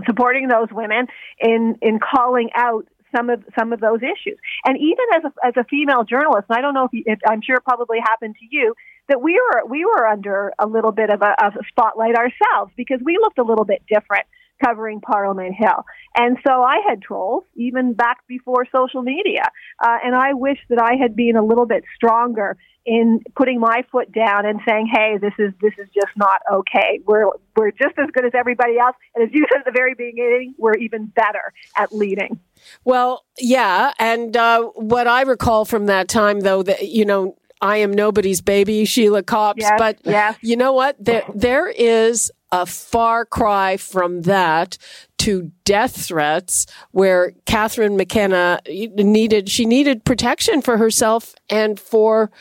[0.06, 1.08] supporting those women
[1.40, 4.38] in in calling out some of some of those issues.
[4.66, 7.20] And even as a, as a female journalist, and I don't know if, you, if
[7.28, 8.74] I'm sure it probably happened to you
[9.10, 12.72] that we were we were under a little bit of a, of a spotlight ourselves
[12.76, 14.26] because we looked a little bit different
[14.64, 15.86] covering Parliament Hill.
[16.18, 19.44] And so I had trolls even back before social media.
[19.84, 23.84] Uh, and I wish that I had been a little bit stronger in putting my
[23.92, 27.00] foot down and saying, "Hey, this is this is just not okay.
[27.06, 29.94] We're we're just as good as everybody else, and as you said at the very
[29.94, 32.40] beginning, we're even better at leading."
[32.84, 37.78] Well, yeah, and uh, what I recall from that time, though, that you know, I
[37.78, 39.62] am nobody's baby, Sheila Copps.
[39.62, 40.38] Yes, but yes.
[40.42, 40.96] you know what?
[41.00, 44.78] There there is a far cry from that
[45.20, 52.32] to death threats where Catherine McKenna needed she needed protection for herself and for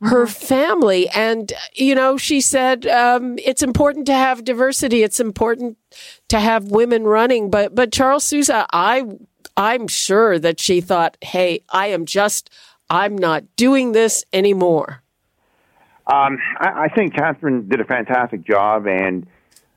[0.00, 0.46] her Mm-hmm.
[0.46, 1.08] family.
[1.08, 5.02] And, you know, she said, um, it's important to have diversity.
[5.02, 5.76] It's important
[6.28, 7.50] to have women running.
[7.50, 9.02] But, but Charles Sousa, I,
[9.56, 12.48] I'm sure that she thought, Hey, I am just,
[12.90, 15.02] I'm not doing this anymore.
[16.06, 19.26] Um, I, I think Catherine did a fantastic job, and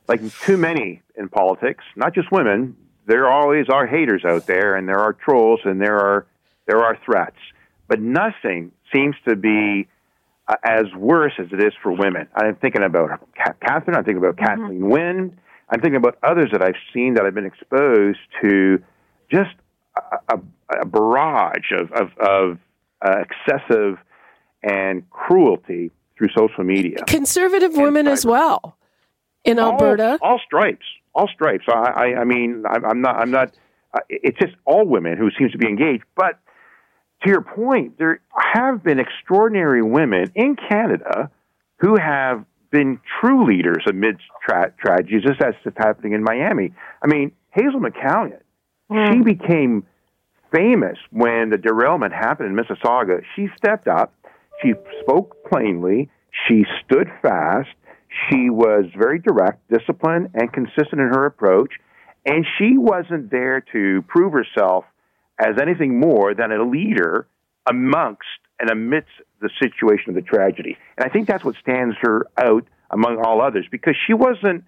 [0.08, 4.88] like too many in politics, not just women, there always are haters out there, and
[4.88, 6.26] there are trolls, and there are
[6.68, 7.36] there are threats,
[7.88, 9.88] but nothing seems to be
[10.48, 12.28] uh, as worse as it is for women.
[12.36, 13.98] I'm thinking about Catherine.
[13.98, 14.62] I'm thinking about Mm-hmm.
[14.62, 15.38] Kathleen Wynne.
[15.70, 18.82] I'm thinking about others that I've seen that I've been exposed to
[19.30, 19.52] just
[19.98, 20.40] a, a,
[20.82, 22.58] a barrage of, of, of
[23.06, 23.98] uh, excessive
[24.64, 26.98] and cruelty through social media.
[27.08, 28.78] Conservative women as well
[29.44, 30.20] in Alberta.
[30.22, 31.66] All, stripes, all stripes.
[31.68, 33.54] I, I, I mean, I, I'm not, I'm not.
[33.94, 36.04] Uh, it's just all women who seems to be engaged.
[36.16, 36.40] But
[37.24, 38.22] to your point, there
[38.54, 41.30] have been extraordinary women in Canada
[41.78, 46.74] who have been true leaders amidst tra- tragedies, just as is happening in Miami.
[47.04, 48.40] I mean, Hazel McCallion,
[48.90, 49.86] she became
[50.54, 53.22] famous when the derailment happened in Mississauga.
[53.36, 54.14] She stepped up,
[54.62, 56.10] she spoke plainly,
[56.48, 57.70] she stood fast,
[58.30, 61.74] she was very direct, disciplined, and consistent in her approach,
[62.26, 64.86] and she wasn't there to prove herself
[65.40, 67.28] as anything more than a leader
[67.68, 68.28] amongst
[68.60, 69.10] and amidst
[69.42, 70.78] the situation of the tragedy.
[70.98, 74.64] And I think that's what stands her out among all others because she wasn't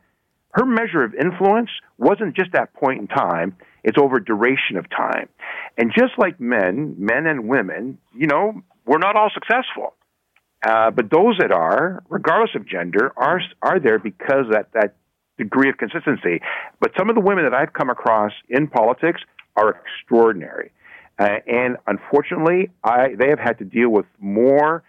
[0.54, 5.28] her measure of influence wasn't just that point in time, it's over duration of time.
[5.78, 9.96] And just like men, men and women, you know, we're not all successful.
[10.66, 14.96] Uh, but those that are, regardless of gender, are are there because that that
[15.38, 16.40] degree of consistency.
[16.80, 19.22] But some of the women that I've come across in politics
[19.58, 20.72] are extraordinary,
[21.20, 24.84] uh, and unfortunately, I they have had to deal with more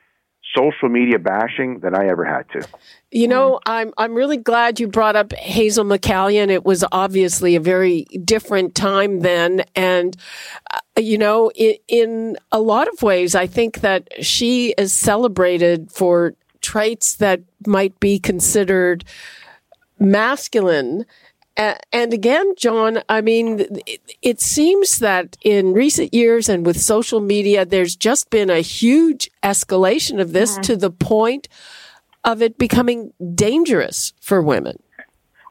[0.56, 2.66] social media bashing than I ever had to.
[3.10, 6.48] You know, I'm I'm really glad you brought up Hazel McCallion.
[6.48, 10.16] It was obviously a very different time then, and
[10.72, 15.90] uh, you know, in, in a lot of ways, I think that she is celebrated
[15.92, 19.04] for traits that might be considered
[19.98, 21.04] masculine.
[21.56, 23.64] And again, John, I mean,
[24.22, 29.30] it, seems that in recent years and with social media, there's just been a huge
[29.42, 30.62] escalation of this mm-hmm.
[30.62, 31.48] to the point
[32.24, 34.82] of it becoming dangerous for women.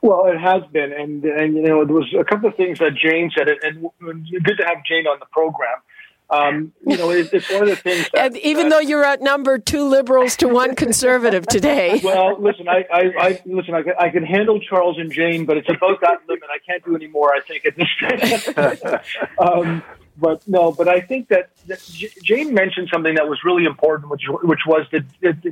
[0.01, 2.93] Well, it has been, and and you know there was a couple of things that
[2.93, 5.77] Jane said, and, and good to have Jane on the program.
[6.33, 8.09] Um, you know, it, it's one of the things.
[8.13, 12.01] That, and even though you're outnumbered two liberals to one conservative today.
[12.03, 13.75] well, listen, I, I, I listen.
[13.75, 16.49] I can, I can handle Charles and Jane, but it's about that limit.
[16.49, 17.33] I can't do any more.
[17.33, 18.57] I think at this stage.
[19.39, 19.83] um,
[20.17, 24.11] but no, but I think that, that J- Jane mentioned something that was really important,
[24.11, 25.51] which which was the, the, the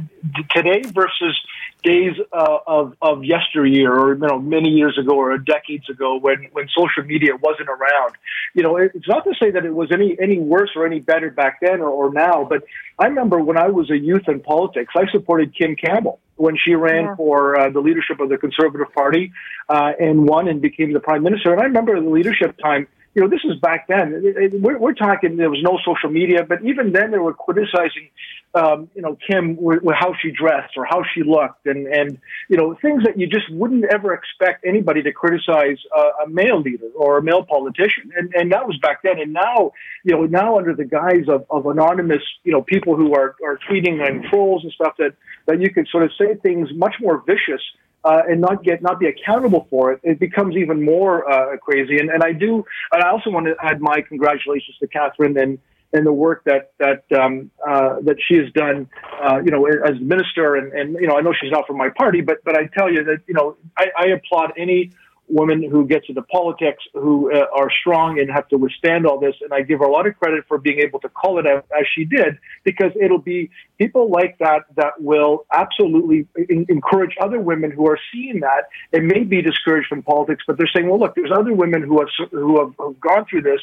[0.52, 1.39] today versus
[1.84, 6.47] days uh, of of yesteryear, or you know, many years ago, or decades ago, when
[6.52, 8.13] when social media wasn't around.
[8.54, 11.00] You know, it, it's not to say that it was any any worse or any
[11.00, 12.63] better back then or, or now, but
[13.00, 16.76] I remember when I was a youth in politics, I supported Kim Campbell when she
[16.76, 17.15] ran Yeah.
[17.15, 19.32] for uh, the leadership of the Conservative Party
[19.69, 21.52] uh, and won and became the prime minister.
[21.52, 22.88] And I remember the leadership time.
[23.13, 24.24] You know, this is back then.
[24.62, 25.36] We're, we're talking.
[25.36, 28.10] There was no social media, but even then, they were criticizing,
[28.56, 32.17] um, you know, Kim with, with how she dressed or how she looked, and and
[32.47, 35.78] you know, things that you just wouldn't ever expect anybody to criticize
[36.24, 38.12] a male leader or a male politician.
[38.15, 39.19] And and that was back then.
[39.19, 39.71] And now,
[40.06, 43.59] you know, now under the guise of, of anonymous, you know, people who are are
[43.70, 45.16] tweeting and trolls and stuff that
[45.47, 47.62] that you could sort of say things much more vicious
[48.04, 51.97] uh, and not get not be accountable for it, it becomes even more uh, crazy.
[51.97, 55.60] And, and I do, and I also want to add my congratulations to Catherine and
[55.93, 58.89] and the work that that um, uh, that she has done,
[59.24, 60.56] uh, you know, as minister.
[60.56, 62.91] And, and you know, I know she's not from my party, but but I tell
[62.91, 64.91] you that you know, I, I applaud any
[65.32, 69.36] women who get into politics who uh, are strong and have to withstand all this.
[69.41, 71.65] And I give her a lot of credit for being able to call it out
[71.77, 77.39] as she did, because it'll be people like that that will absolutely in- encourage other
[77.39, 80.99] women who are seeing that and may be discouraged from politics, but they're saying, well,
[80.99, 83.61] look, there's other women who have who have, have gone through this,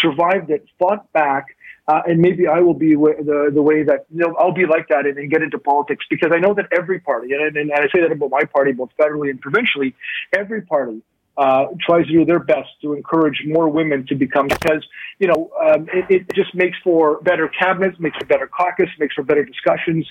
[0.00, 1.56] survived it, fought back
[1.90, 4.86] uh, and maybe I will be the the way that you know I'll be like
[4.88, 7.88] that and, and get into politics because I know that every party and, and I
[7.92, 9.96] say that about my party both federally and provincially,
[10.32, 11.02] every party
[11.40, 14.86] uh, tries to do their best to encourage more women to become because
[15.18, 19.14] you know um, it, it just makes for better cabinets, makes for better caucus, makes
[19.14, 20.06] for better discussions,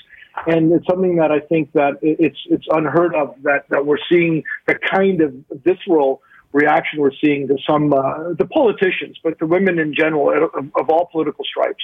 [0.48, 4.44] and it's something that I think that it's it's unheard of that that we're seeing
[4.66, 9.78] the kind of visceral reaction we're seeing to some uh, the politicians, but the women
[9.78, 11.84] in general of, of all political stripes.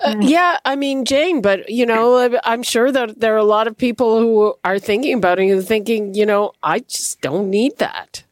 [0.00, 3.66] Uh, yeah, I mean, Jane, but you know, I'm sure that there are a lot
[3.66, 7.78] of people who are thinking about it and thinking, you know, I just don't need
[7.78, 8.24] that.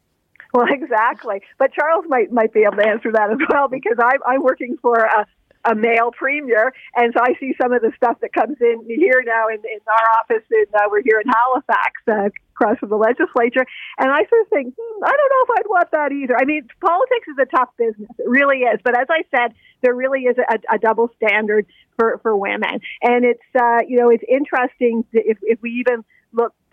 [0.57, 1.41] Well, exactly.
[1.59, 4.75] But Charles might might be able to answer that as well because I'm I'm working
[4.81, 5.27] for a
[5.65, 6.73] a male premier.
[6.95, 9.79] And so I see some of the stuff that comes in here now in, in
[9.85, 10.45] our office.
[10.49, 13.65] And uh, we're here in Halifax, uh, across from the legislature.
[13.97, 16.37] And I sort of think, hmm, I don't know if I'd want that either.
[16.39, 18.09] I mean, politics is a tough business.
[18.17, 18.79] It really is.
[18.81, 21.65] But as I said, there really is a, a double standard
[21.97, 22.79] for, for women.
[23.01, 26.05] And it's, uh, you know, it's interesting if, if we even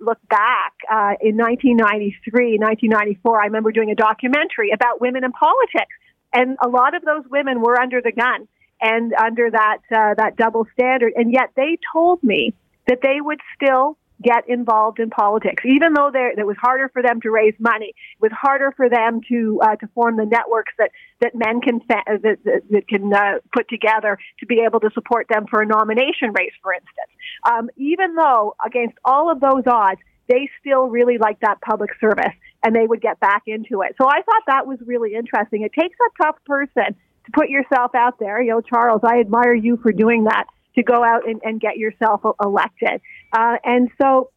[0.00, 3.40] look back uh, in 1993, 1994.
[3.40, 5.94] I remember doing a documentary about women in politics,
[6.32, 8.48] and a lot of those women were under the gun
[8.80, 11.12] and under that uh, that double standard.
[11.16, 12.54] And yet they told me
[12.86, 17.02] that they would still get involved in politics, even though there, it was harder for
[17.02, 17.88] them to raise money.
[17.88, 20.90] It was harder for them to uh, to form the networks that
[21.20, 24.90] that men can fa- that, that, that can uh, put together to be able to
[24.94, 27.10] support them for a nomination race, for instance.
[27.50, 32.34] Um, even though against all of those odds, they still really like that public service
[32.64, 33.94] and they would get back into it.
[34.00, 35.62] So I thought that was really interesting.
[35.62, 36.96] It takes a tough person
[37.26, 38.40] to put yourself out there.
[38.40, 40.46] You know, Charles, I admire you for doing that
[40.76, 43.00] to go out and, and get yourself elected.
[43.32, 44.30] Uh, and so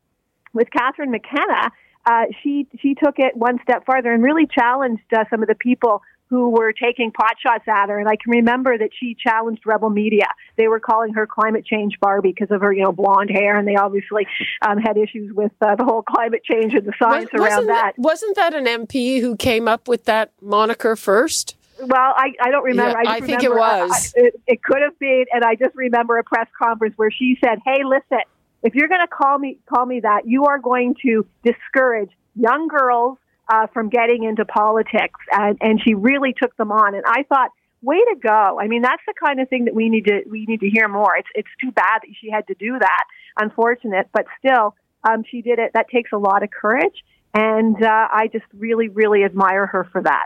[0.53, 1.71] with Catherine McKenna,
[2.05, 5.55] uh, she she took it one step farther and really challenged uh, some of the
[5.55, 7.99] people who were taking pot shots at her.
[7.99, 10.27] And I can remember that she challenged Rebel Media.
[10.57, 13.67] They were calling her climate change Barbie because of her, you know, blonde hair, and
[13.67, 14.27] they obviously
[14.61, 17.93] um, had issues with uh, the whole climate change and the science was, around that.
[17.95, 18.01] that.
[18.01, 21.55] Wasn't that an MP who came up with that moniker first?
[21.79, 23.01] Well, I, I don't remember.
[23.03, 24.13] Yeah, I, I think it was.
[24.15, 27.37] I, it, it could have been, and I just remember a press conference where she
[27.43, 28.23] said, "Hey, listen,
[28.63, 32.67] if you're going to call me call me that, you are going to discourage young
[32.67, 33.17] girls
[33.49, 36.95] uh, from getting into politics." And, and she really took them on.
[36.95, 37.51] And I thought,
[37.81, 38.59] way to go!
[38.59, 40.87] I mean, that's the kind of thing that we need to we need to hear
[40.87, 41.15] more.
[41.17, 43.03] It's it's too bad that she had to do that.
[43.39, 44.75] Unfortunate, but still,
[45.07, 45.71] um, she did it.
[45.73, 47.03] That takes a lot of courage.
[47.37, 50.25] And uh, I just really, really admire her for that.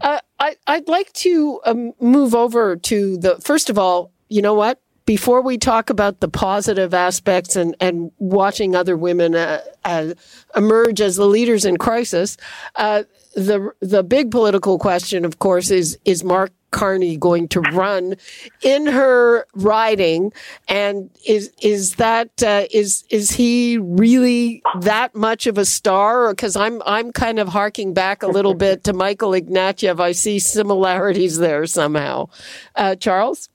[0.00, 4.54] Uh, I, I'd like to um, move over to the first of all, you know
[4.54, 4.80] what?
[5.04, 10.14] Before we talk about the positive aspects and, and watching other women uh, uh,
[10.56, 12.38] emerge as the leaders in crisis,
[12.76, 13.02] uh,
[13.34, 18.16] the the big political question, of course, is is Mark Carney going to run
[18.62, 20.32] in her riding,
[20.68, 26.30] and is is that uh, is is he really that much of a star?
[26.30, 30.00] Because I'm I'm kind of harking back a little bit to Michael Ignatieff.
[30.00, 32.28] I see similarities there somehow.
[32.74, 33.48] Uh, Charles.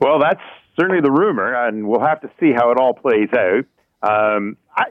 [0.00, 0.40] Well, that's
[0.78, 3.64] certainly the rumor, and we'll have to see how it all plays out.
[4.02, 4.86] Um, I,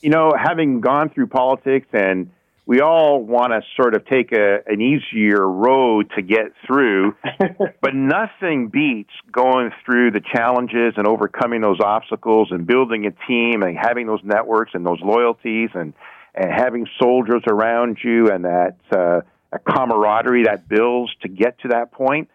[0.00, 2.30] you know, having gone through politics and
[2.64, 7.16] we all want to sort of take a, an easier road to get through,
[7.80, 13.62] but nothing beats going through the challenges and overcoming those obstacles and building a team
[13.62, 15.92] and having those networks and those loyalties and,
[16.34, 19.20] and having soldiers around you and that uh,
[19.52, 22.28] a camaraderie that builds to get to that point.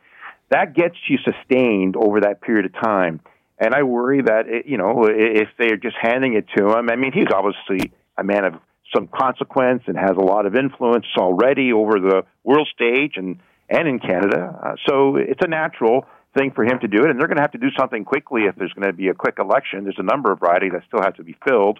[0.49, 3.21] That gets you sustained over that period of time.
[3.59, 6.95] And I worry that, it, you know, if they're just handing it to him, I
[6.95, 8.53] mean, he's obviously a man of
[8.95, 13.87] some consequence and has a lot of influence already over the world stage and and
[13.87, 14.57] in Canada.
[14.63, 16.05] Uh, so it's a natural
[16.37, 18.43] thing for him to do it, and they're going to have to do something quickly
[18.43, 19.83] if there's going to be a quick election.
[19.83, 21.79] There's a number of ridings that still have to be filled,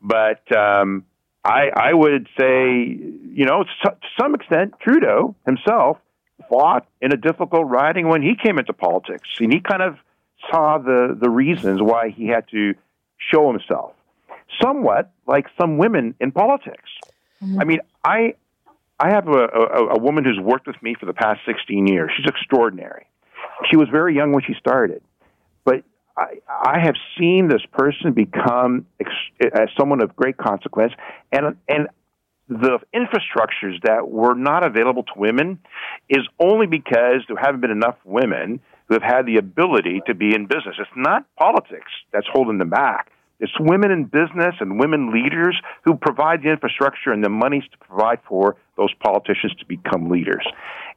[0.00, 1.04] but um,
[1.44, 5.98] I I would say you know to some extent Trudeau himself
[6.48, 9.96] fought in a difficult riding when he came into politics, and he kind of
[10.50, 12.74] saw the the reasons why he had to
[13.18, 13.92] show himself
[14.60, 16.88] somewhat like some women in politics.
[17.42, 17.60] Mm-hmm.
[17.60, 18.34] I mean, I
[18.98, 22.10] I have a, a, a woman who's worked with me for the past 16 years.
[22.16, 23.06] She's extraordinary.
[23.70, 25.02] She was very young when she started,
[25.64, 25.82] but
[26.16, 29.10] I, I have seen this person become ex-
[29.54, 30.92] as someone of great consequence,
[31.32, 31.88] and and
[32.48, 35.60] the infrastructures that were not available to women
[36.08, 40.34] is only because there haven't been enough women who have had the ability to be
[40.34, 40.74] in business.
[40.78, 43.12] It's not politics that's holding them back.
[43.40, 47.78] It's women in business and women leaders who provide the infrastructure and the monies to
[47.78, 50.46] provide for those politicians to become leaders.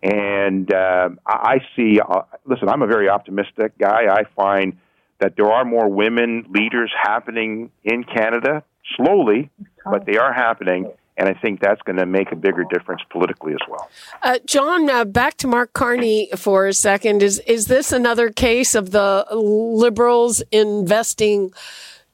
[0.03, 4.13] And uh, I see, uh, listen, I'm a very optimistic guy.
[4.13, 4.77] I find
[5.19, 8.63] that there are more women leaders happening in Canada,
[8.97, 9.49] slowly,
[9.85, 10.91] but they are happening.
[11.15, 13.87] And I think that's going to make a bigger difference politically as well.
[14.23, 17.21] Uh, John, uh, back to Mark Carney for a second.
[17.21, 21.53] Is is this another case of the Liberals investing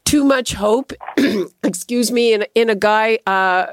[0.09, 0.91] too much hope,
[1.63, 3.19] excuse me, in, in a guy.
[3.27, 3.67] Uh,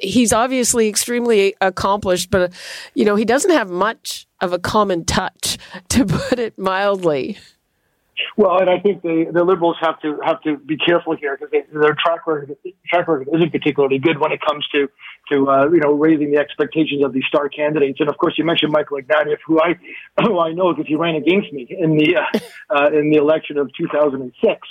[0.00, 2.52] he's obviously extremely accomplished, but,
[2.94, 5.58] you know, he doesn't have much of a common touch,
[5.88, 7.38] to put it mildly.
[8.36, 11.52] Well, and I think the, the liberals have to have to be careful here because
[11.72, 12.56] their track record
[12.88, 14.88] track record isn't particularly good when it comes to
[15.30, 18.00] to uh, you know raising the expectations of these star candidates.
[18.00, 19.76] And of course, you mentioned Michael Ignatieff, who I
[20.22, 22.38] who I know because he ran against me in the uh,
[22.74, 24.66] uh, in the election of 2006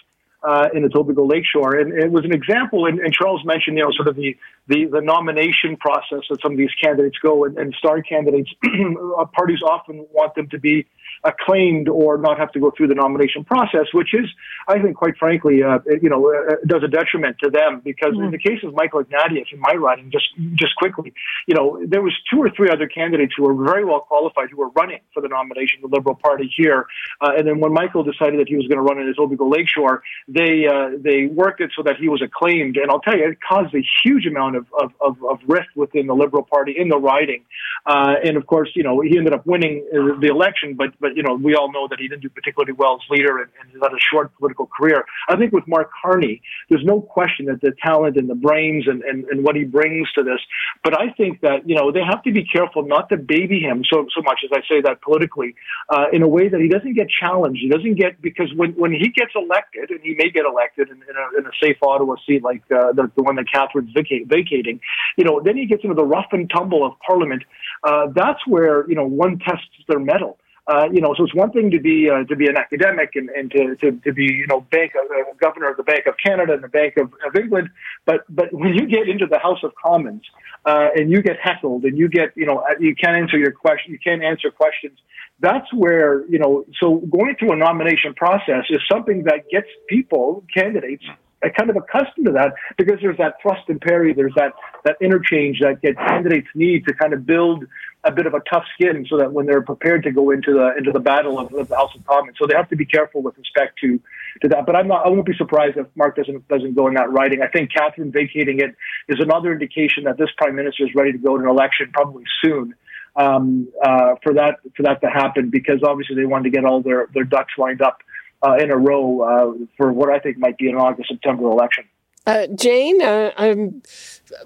[0.47, 1.75] uh, in Etobicoke Lakeshore.
[1.75, 4.37] And it was an example, and, and, Charles mentioned, you know, sort of the,
[4.67, 8.51] the, the nomination process that some of these candidates go, and, and star candidates,
[9.33, 10.85] parties often want them to be
[11.25, 14.27] acclaimed or not have to go through the nomination process, which is,
[14.67, 18.25] I think, quite frankly, uh, you know, uh, does a detriment to them because mm-hmm.
[18.25, 21.13] in the case of Michael Ignatieff, in my writing, just just quickly,
[21.47, 24.57] you know, there was two or three other candidates who were very well qualified who
[24.57, 26.85] were running for the nomination of the Liberal Party here,
[27.21, 29.51] uh, and then when Michael decided that he was going to run in his Etobicoke
[29.51, 33.27] Lakeshore, they uh, they worked it so that he was acclaimed, and I'll tell you,
[33.29, 36.89] it caused a huge amount of of, of, of rift within the Liberal Party in
[36.89, 37.43] the riding,
[37.85, 41.14] uh, and of course, you know, he ended up winning uh, the election, but but
[41.15, 43.81] you know, we all know that he didn't do particularly well as leader and, and
[43.81, 45.05] had a short political career.
[45.29, 49.01] I think with Mark Carney, there's no question that the talent and the brains and,
[49.03, 50.39] and, and what he brings to this.
[50.83, 53.83] But I think that, you know, they have to be careful not to baby him
[53.91, 55.55] so, so much as I say that politically,
[55.89, 57.61] uh, in a way that he doesn't get challenged.
[57.61, 60.97] He doesn't get, because when, when he gets elected, and he may get elected in,
[60.97, 64.27] in, a, in a safe Ottawa seat like uh, the, the one that Catherine's vac-
[64.27, 64.79] vacating,
[65.17, 67.43] you know, then he gets into the rough and tumble of Parliament.
[67.83, 70.37] Uh, that's where, you know, one tests their mettle.
[70.67, 73.29] Uh, you know, so it's one thing to be uh, to be an academic and,
[73.29, 76.53] and to, to, to be you know bank uh, governor of the Bank of Canada
[76.53, 77.69] and the Bank of, of England,
[78.05, 80.23] but but when you get into the House of Commons
[80.65, 83.51] uh, and you get heckled and you get you know uh, you can't answer your
[83.51, 84.97] question, you can't answer questions.
[85.39, 86.65] That's where you know.
[86.81, 91.03] So going through a nomination process is something that gets people, candidates,
[91.49, 95.59] kind of accustomed to that because there's that thrust and parry, there's that that interchange
[95.59, 97.65] that candidates need to kind of build
[98.05, 100.75] a bit of a tough skin so that when they're prepared to go into the
[100.77, 103.21] into the battle of, of the House of Commons, so they have to be careful
[103.21, 103.99] with respect to
[104.41, 104.65] to that.
[104.65, 105.05] But I'm not.
[105.05, 107.41] I won't be surprised if Mark doesn't doesn't go in that writing.
[107.41, 108.75] I think Catherine vacating it
[109.07, 112.23] is another indication that this prime minister is ready to go to an election probably
[112.43, 112.75] soon.
[113.17, 116.81] Um, uh, for that for that to happen, because obviously they wanted to get all
[116.81, 117.99] their their ducks lined up
[118.45, 121.85] uh, in a row uh, for what I think might be an August September election.
[122.27, 123.83] Uh, Jane, uh, I'm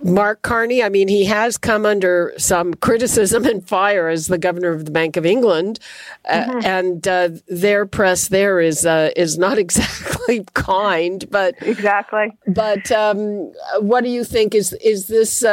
[0.03, 0.83] Mark Carney.
[0.83, 4.91] I mean, he has come under some criticism and fire as the governor of the
[4.91, 5.79] Bank of England,
[6.25, 6.65] uh, mm-hmm.
[6.65, 11.29] and uh, their press there is uh, is not exactly kind.
[11.29, 12.37] But exactly.
[12.47, 14.55] But um, what do you think?
[14.55, 15.43] Is is this?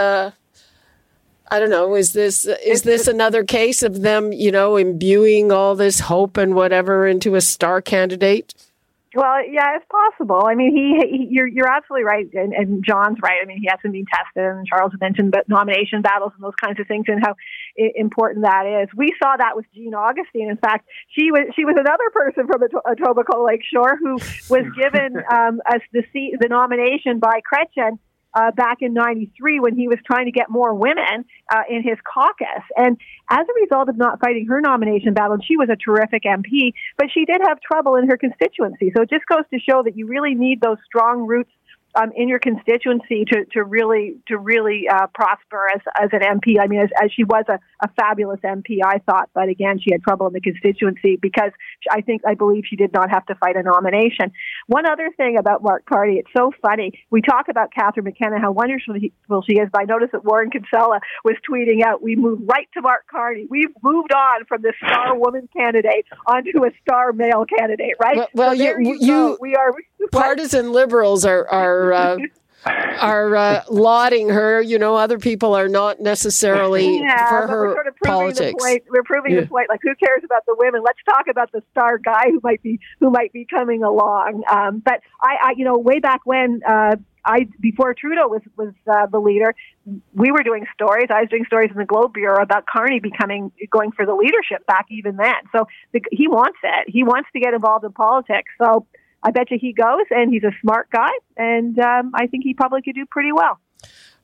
[1.48, 1.94] I don't know.
[1.94, 6.54] Is this is this another case of them, you know, imbuing all this hope and
[6.54, 8.54] whatever into a star candidate?
[9.14, 10.44] Well, yeah, it's possible.
[10.44, 13.38] I mean, he, he you're you're absolutely right, and, and John's right.
[13.40, 16.78] I mean, he hasn't been tested, and Charles mentioned but nomination battles and those kinds
[16.80, 17.34] of things, and how
[17.76, 18.88] important that is.
[18.94, 20.50] We saw that with Jean Augustine.
[20.50, 20.86] In fact,
[21.16, 24.14] she was she was another person from Etobicoke Lakeshore who
[24.52, 27.98] was given um, as the seat, the nomination by Chrétien
[28.36, 31.96] uh, back in 93 when he was trying to get more women uh, in his
[32.04, 32.62] caucus.
[32.76, 32.98] And
[33.30, 36.74] as a result of not fighting her nomination battle, and she was a terrific MP,
[36.98, 38.92] but she did have trouble in her constituency.
[38.94, 41.50] So it just goes to show that you really need those strong roots
[41.96, 46.60] um, in your constituency to, to really to really uh, prosper as as an MP.
[46.60, 49.92] I mean, as, as she was a, a fabulous MP, I thought, but again, she
[49.92, 51.50] had trouble in the constituency because
[51.90, 54.32] I think I believe she did not have to fight a nomination.
[54.66, 56.92] One other thing about Mark Carney, it's so funny.
[57.10, 58.94] We talk about Catherine McKenna, how wonderful
[59.48, 62.82] she is, but I noticed that Warren Kinsella was tweeting out, "We moved right to
[62.82, 63.46] Mark Carney.
[63.48, 68.16] We've moved on from the star woman candidate onto a star male candidate." Right?
[68.16, 69.72] Well, well so you, you, you we are
[70.12, 72.18] partisan liberals are are uh,
[73.00, 74.60] are uh, lauding her.
[74.60, 78.64] You know, other people are not necessarily yeah, for her we're sort of proving politics.
[78.64, 78.82] The point.
[78.90, 79.40] We're proving Yeah.
[79.42, 79.68] the point.
[79.68, 80.82] Like, who cares about the women?
[80.84, 84.42] Let's talk about the star guy who might be who might be coming along.
[84.50, 86.60] Um, but I, I, you know, way back when.
[86.66, 86.96] Uh,
[87.28, 89.52] I before Trudeau was was uh, the leader,
[90.14, 91.08] we were doing stories.
[91.10, 94.64] I was doing stories in the Globe Bureau about Carney becoming going for the leadership
[94.66, 95.34] back even then.
[95.50, 96.88] So the, he wants it.
[96.88, 98.52] He wants to get involved in politics.
[98.62, 98.86] So
[99.26, 102.54] I bet you he goes, and he's a smart guy, and um, I think he
[102.54, 103.58] probably could do pretty well.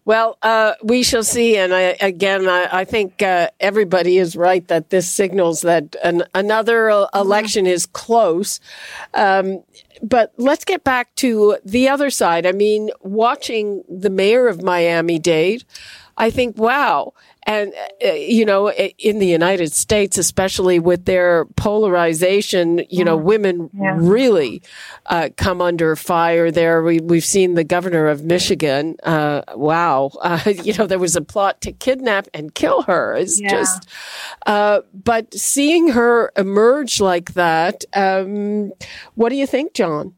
[0.05, 1.57] Well, uh, we shall see.
[1.57, 6.25] And I, again, I, I think uh, everybody is right that this signals that an,
[6.35, 8.61] another election is close.
[9.15, 9.65] Um,
[10.03, 12.47] but let's get back to the other side.
[12.47, 15.65] I mean, watching the mayor of Miami Dade,
[16.17, 17.13] I think, wow.
[17.45, 17.72] And,
[18.05, 23.97] uh, you know, in the United States, especially with their polarization, you know, women Yeah.
[23.99, 24.62] really
[25.07, 26.82] uh, come under fire there.
[26.84, 28.97] We, we've seen the governor of Michigan.
[29.03, 30.11] Uh, wow.
[30.22, 33.14] Uh, you know, there was a plot to kidnap and kill her.
[33.16, 33.51] It's Yeah.
[33.51, 33.88] just,
[34.47, 38.72] uh, but seeing her emerge like that, um,
[39.14, 40.14] what do you think, John?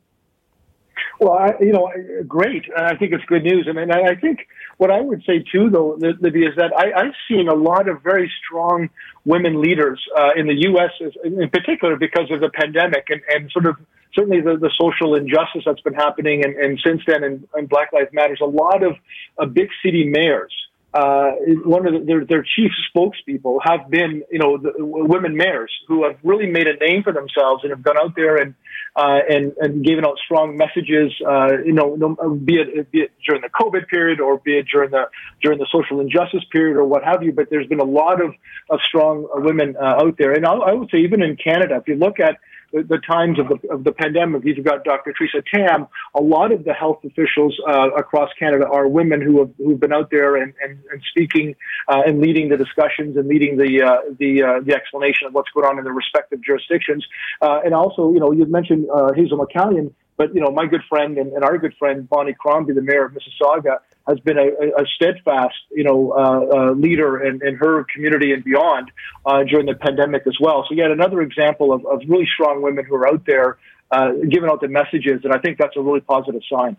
[1.21, 1.91] Well, I, you know,
[2.29, 2.65] great.
[2.77, 3.67] I think it's good news.
[3.69, 4.47] I mean, I I think
[4.79, 7.89] what I would say too, though, Li- Libby, is that I, I've seen a lot
[7.89, 8.91] of very strong
[9.25, 10.91] women leaders uh, in the U.S.
[11.25, 13.77] in particular because of the pandemic and, and sort of
[14.15, 16.45] certainly the, the social injustice that's been happening.
[16.45, 18.97] And, and since then, and, in Black Lives Matters, a lot of
[19.39, 20.53] uh, big city mayors
[20.95, 21.33] uh,
[21.65, 26.05] one of the, their, their chief spokespeople have been, you know, the women mayors who
[26.05, 28.55] have really made a name for themselves and have gone out there and
[28.97, 33.11] uh, and and given out strong messages, uh, you know, no, be it be it
[33.27, 35.07] during the COVID period or be it during the
[35.43, 37.33] during the social injustice period or what have you.
[37.33, 38.33] But there's been a lot of
[38.71, 41.89] of strong women uh, out there, and I, I would say even in Canada, if
[41.89, 42.39] you look at
[42.83, 44.45] the, times of the, of the pandemic.
[44.45, 45.15] You've got Dr.
[45.17, 45.87] Theresa Tam.
[46.15, 49.93] A lot of the health officials uh, across Canada are women who have who've been
[49.93, 51.55] out there and, and, and speaking
[51.89, 55.51] uh, and leading the discussions and leading the uh, the uh, the explanation of what's
[55.51, 57.07] going on in their respective jurisdictions.
[57.41, 59.93] Uh, and also, you know, you mentioned uh, Hazel McCallion.
[60.17, 63.07] But you know, my good friend and, and our good friend Bonnie Crombie, the mayor
[63.07, 67.85] of Mississauga, has been a, a steadfast, you know, uh, uh, leader in, in her
[67.93, 68.91] community and beyond
[69.25, 70.65] uh, during the pandemic as well.
[70.69, 73.59] So yet another example of, of really strong women who are out there
[73.91, 76.77] uh, giving out the messages, and I think that's a really positive sign.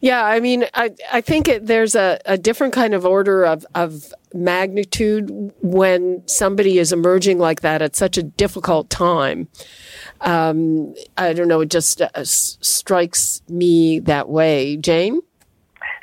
[0.00, 3.66] Yeah, I mean, I I think it, there's a, a different kind of order of
[3.74, 9.48] of magnitude when somebody is emerging like that at such a difficult time.
[10.20, 14.76] Um, I don't know, it just uh, strikes me that way.
[14.76, 15.20] Jane.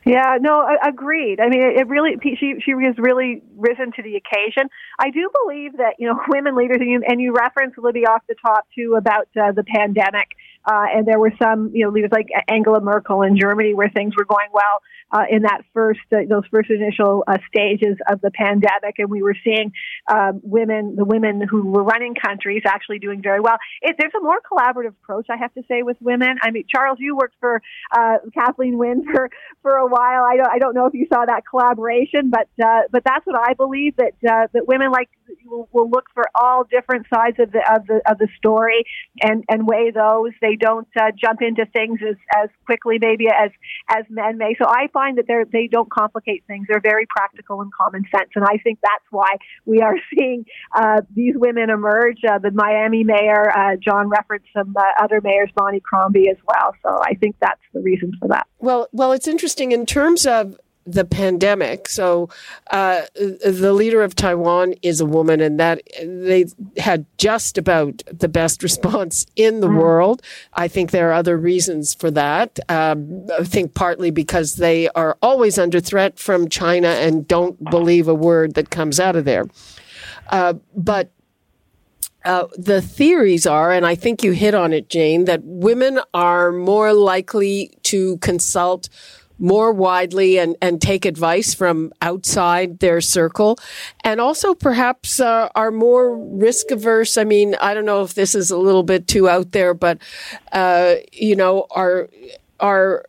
[0.07, 1.39] Yeah, no, agreed.
[1.39, 4.69] I mean, it, really she she has really risen to the occasion.
[4.99, 8.23] I do believe that you know women leaders, and you, and you referenced Libby off
[8.27, 10.29] the top too about uh, the pandemic,
[10.65, 14.15] uh, and there were some you know leaders like Angela Merkel in Germany where things
[14.15, 14.81] were going well
[15.11, 19.23] uh, in that first uh, those first initial uh, stages of the pandemic, and we
[19.23, 19.71] were seeing
[20.11, 23.57] um, women the women who were running countries actually doing very well.
[23.81, 26.37] It, there's a more collaborative approach, I have to say, with women.
[26.41, 27.61] I mean, Charles, you worked for
[27.95, 29.29] uh, Kathleen Wynne for
[29.61, 30.23] for a while.
[30.23, 33.39] I don't I don't know if you saw that collaboration, but uh, but that's what
[33.39, 35.09] I believe that uh, that women like
[35.45, 38.83] will, will look for all different sides of the of the of the story
[39.21, 40.31] and and weigh those.
[40.41, 40.87] They don't
[41.19, 43.51] jump into things as as quickly maybe as
[43.89, 44.55] as men may.
[44.59, 46.65] So I find that they they don't complicate things.
[46.67, 50.45] They're very practical and common sense, and I think that's why we are seeing
[50.75, 52.21] uh, these women emerge.
[52.27, 56.73] Uh, the Miami mayor, uh, John referenced some uh, other mayors, Bonnie Crombie as well.
[56.81, 58.47] So I think that's the reason for that.
[58.59, 61.89] Well, well, it's interesting in terms of the pandemic.
[61.89, 62.29] So,
[62.71, 66.45] uh, the leader of Taiwan is a woman, and that they
[66.77, 70.21] had just about the best response in the world.
[70.53, 72.59] I think there are other reasons for that.
[72.69, 78.07] Um, I think partly because they are always under threat from China and don't believe
[78.07, 79.47] a word that comes out of there.
[80.29, 81.11] Uh, but
[82.25, 86.51] uh, the theories are, and I think you hit on it, Jane, that women are
[86.51, 88.89] more likely to consult
[89.39, 93.57] more widely and, and take advice from outside their circle
[94.03, 97.17] and also perhaps uh, are more risk averse.
[97.17, 99.99] I mean, I don't know if this is a little bit too out there, but,
[100.51, 102.09] uh, you know, are,
[102.59, 103.05] are,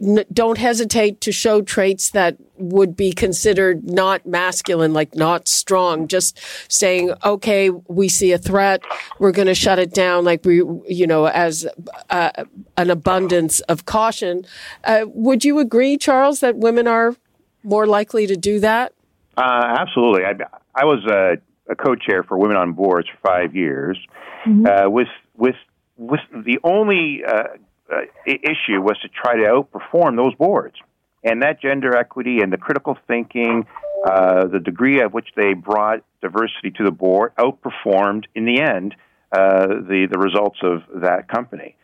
[0.00, 6.08] n- don't hesitate to show traits that would be considered not masculine, like not strong.
[6.08, 6.38] Just
[6.70, 8.82] saying, okay, we see a threat,
[9.18, 11.66] we're going to shut it down, like we, you know, as
[12.10, 12.30] uh,
[12.76, 14.46] an abundance of caution.
[14.84, 17.16] Uh, would you agree, Charles, that women are
[17.62, 18.92] more likely to do that?
[19.36, 20.24] Uh, absolutely.
[20.24, 20.32] I,
[20.74, 21.38] I was a,
[21.70, 23.98] a co-chair for Women on Boards for five years.
[24.46, 24.66] Mm-hmm.
[24.66, 25.56] Uh, with with
[25.96, 27.44] with the only uh,
[27.92, 30.76] uh, issue was to try to outperform those boards.
[31.22, 33.66] And that gender equity and the critical thinking,
[34.06, 38.94] uh, the degree at which they brought diversity to the board outperformed, in the end,
[39.32, 41.76] uh, the, the results of that company.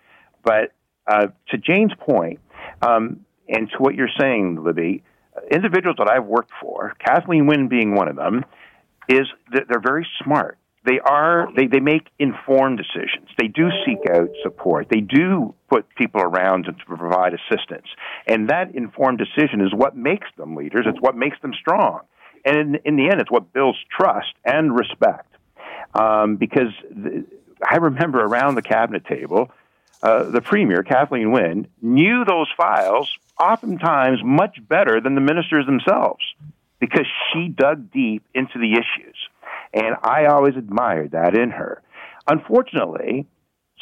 [0.45, 0.73] But
[1.07, 2.41] uh, to Jane's point,
[2.83, 5.03] um, and to what you're saying, Libby,
[5.51, 8.45] individuals that I've worked for, Kathleen Wynne being one of them,
[9.09, 10.59] is that they're very smart.
[10.85, 13.29] They are they, they make informed decisions.
[13.39, 14.89] They do seek out support.
[14.91, 17.87] They do put people around them to provide assistance.
[18.27, 20.87] And that informed decision is what makes them leaders.
[20.89, 22.01] It's what makes them strong.
[22.45, 25.27] And in, in the end, it's what builds trust and respect.
[25.95, 27.27] Um, because the,
[27.69, 29.51] I remember around the cabinet table,
[30.03, 36.25] uh, the premier, Kathleen Wynne, knew those files oftentimes much better than the ministers themselves
[36.79, 39.17] because she dug deep into the issues.
[39.73, 41.83] And I always admired that in her.
[42.27, 43.27] Unfortunately,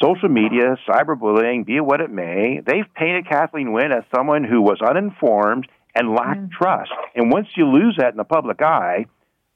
[0.01, 4.61] social media, cyberbullying, be it what it may, they've painted Kathleen Wynne as someone who
[4.61, 6.51] was uninformed and lacked mm.
[6.51, 6.91] trust.
[7.15, 9.05] And once you lose that in the public eye,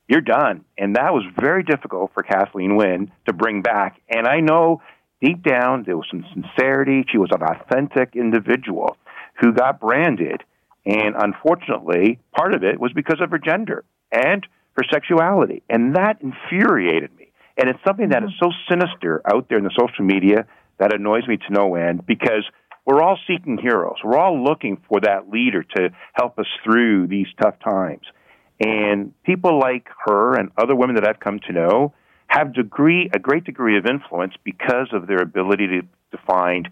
[0.07, 0.65] you're done.
[0.77, 4.01] And that was very difficult for Kathleen Wynne to bring back.
[4.09, 4.81] And I know
[5.21, 7.05] deep down there was some sincerity.
[7.09, 8.97] She was an authentic individual
[9.39, 10.43] who got branded.
[10.85, 15.63] And unfortunately, part of it was because of her gender and her sexuality.
[15.69, 17.31] And that infuriated me.
[17.57, 18.29] And it's something that mm-hmm.
[18.29, 20.45] is so sinister out there in the social media
[20.79, 22.43] that annoys me to no end because
[22.85, 23.97] we're all seeking heroes.
[24.03, 28.05] We're all looking for that leader to help us through these tough times.
[28.59, 31.93] And people like her and other women that I've come to know
[32.27, 35.81] have degree a great degree of influence because of their ability to,
[36.17, 36.69] to find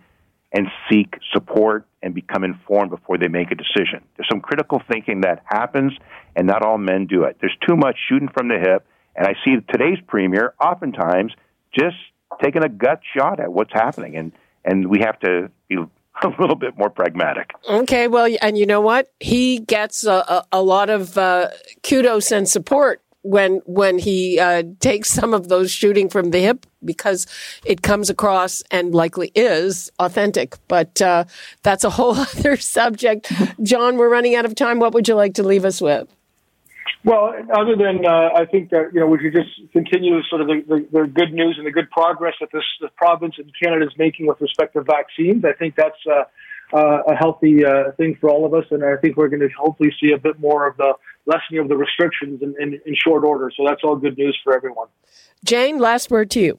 [0.54, 4.04] and seek support and become informed before they make a decision.
[4.18, 5.94] There's some critical thinking that happens,
[6.36, 7.38] and not all men do it.
[7.40, 8.86] There's too much shooting from the hip,
[9.16, 11.34] and I see today's premier oftentimes
[11.78, 11.96] just
[12.42, 14.32] taking a gut shot at what's happening, and
[14.64, 15.76] and we have to be
[16.24, 17.52] a little bit more pragmatic.
[17.70, 19.12] Okay, well, and you know what?
[19.20, 21.50] He gets a, a, a lot of uh,
[21.84, 26.66] kudos and support when when he uh, takes some of those shooting from the hip
[26.84, 27.28] because
[27.66, 30.56] it comes across and likely is authentic.
[30.68, 31.26] But uh,
[31.64, 33.32] that's a whole other subject.
[33.62, 34.80] John, we're running out of time.
[34.80, 36.08] What would you like to leave us with?
[37.04, 40.48] Well, other than uh, I think that you know we should just continue sort of
[40.48, 43.86] the, the, the, good news and the good progress that this the province and Canada
[43.86, 45.44] is making with respect to vaccines.
[45.44, 46.26] I think that's uh,
[46.78, 49.50] uh, a healthy uh, thing for all of us, and I think we're going to
[49.58, 50.94] hopefully see a bit more of the
[51.26, 53.52] lessening of the restrictions in, in, in short order.
[53.56, 54.88] So that's all good news for everyone.
[55.44, 56.58] Jane, last word to you.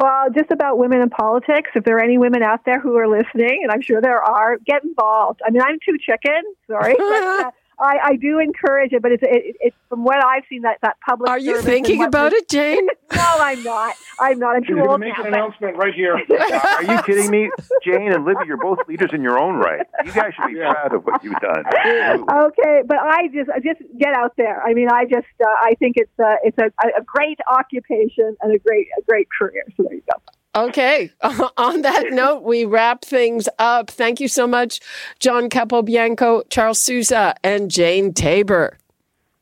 [0.00, 1.70] Well, just about women in politics.
[1.74, 4.58] If there are any women out there who are listening, and I'm sure there are,
[4.58, 5.40] get involved.
[5.44, 6.42] I mean, I'm too chicken.
[6.68, 7.50] Sorry, but, uh,
[7.80, 10.96] I, I do encourage it, but it's it, it's from what I've seen that that
[11.06, 11.30] public.
[11.30, 12.86] Are you thinking about it, Jane?
[13.14, 13.94] no, I'm not.
[14.18, 14.56] I'm not.
[14.56, 15.24] I'm too old make now.
[15.24, 16.14] an announcement right here.
[16.40, 17.50] Are you kidding me,
[17.84, 18.46] Jane and Libby?
[18.46, 19.86] You're both leaders in your own right.
[20.04, 20.72] You guys should be yeah.
[20.72, 21.64] proud of what you've done.
[21.66, 24.62] okay, but I just just get out there.
[24.62, 28.52] I mean, I just uh, I think it's uh, it's a, a great occupation and
[28.52, 29.64] a great a great career.
[29.76, 30.20] So there you go.
[30.58, 31.10] Okay.
[31.56, 33.90] On that note, we wrap things up.
[33.90, 34.80] Thank you so much,
[35.18, 38.76] John Capobianco, Charles Sousa, and Jane Taber.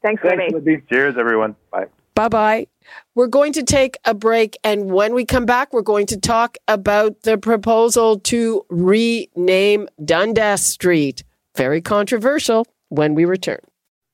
[0.02, 0.82] Thanks, Thanks Libby.
[0.88, 1.56] Cheers, everyone.
[1.72, 1.86] Bye.
[2.14, 2.66] Bye bye.
[3.14, 6.56] We're going to take a break, and when we come back, we're going to talk
[6.68, 11.24] about the proposal to rename Dundas Street.
[11.56, 13.58] Very controversial when we return.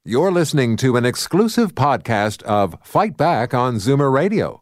[0.04, 4.61] You're listening to an exclusive podcast of Fight Back on Zoomer Radio